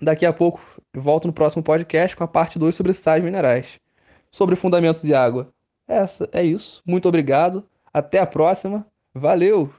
Daqui 0.00 0.24
a 0.24 0.32
pouco 0.32 0.60
volto 0.94 1.26
no 1.26 1.32
próximo 1.32 1.62
podcast 1.62 2.16
com 2.16 2.24
a 2.24 2.28
parte 2.28 2.58
2 2.58 2.74
sobre 2.74 2.92
sais 2.92 3.22
minerais. 3.22 3.80
Sobre 4.30 4.56
fundamentos 4.56 5.02
de 5.02 5.14
água. 5.14 5.52
Essa 5.86 6.28
é 6.32 6.42
isso. 6.42 6.82
Muito 6.86 7.08
obrigado. 7.08 7.64
Até 7.92 8.18
a 8.18 8.26
próxima. 8.26 8.86
Valeu! 9.14 9.77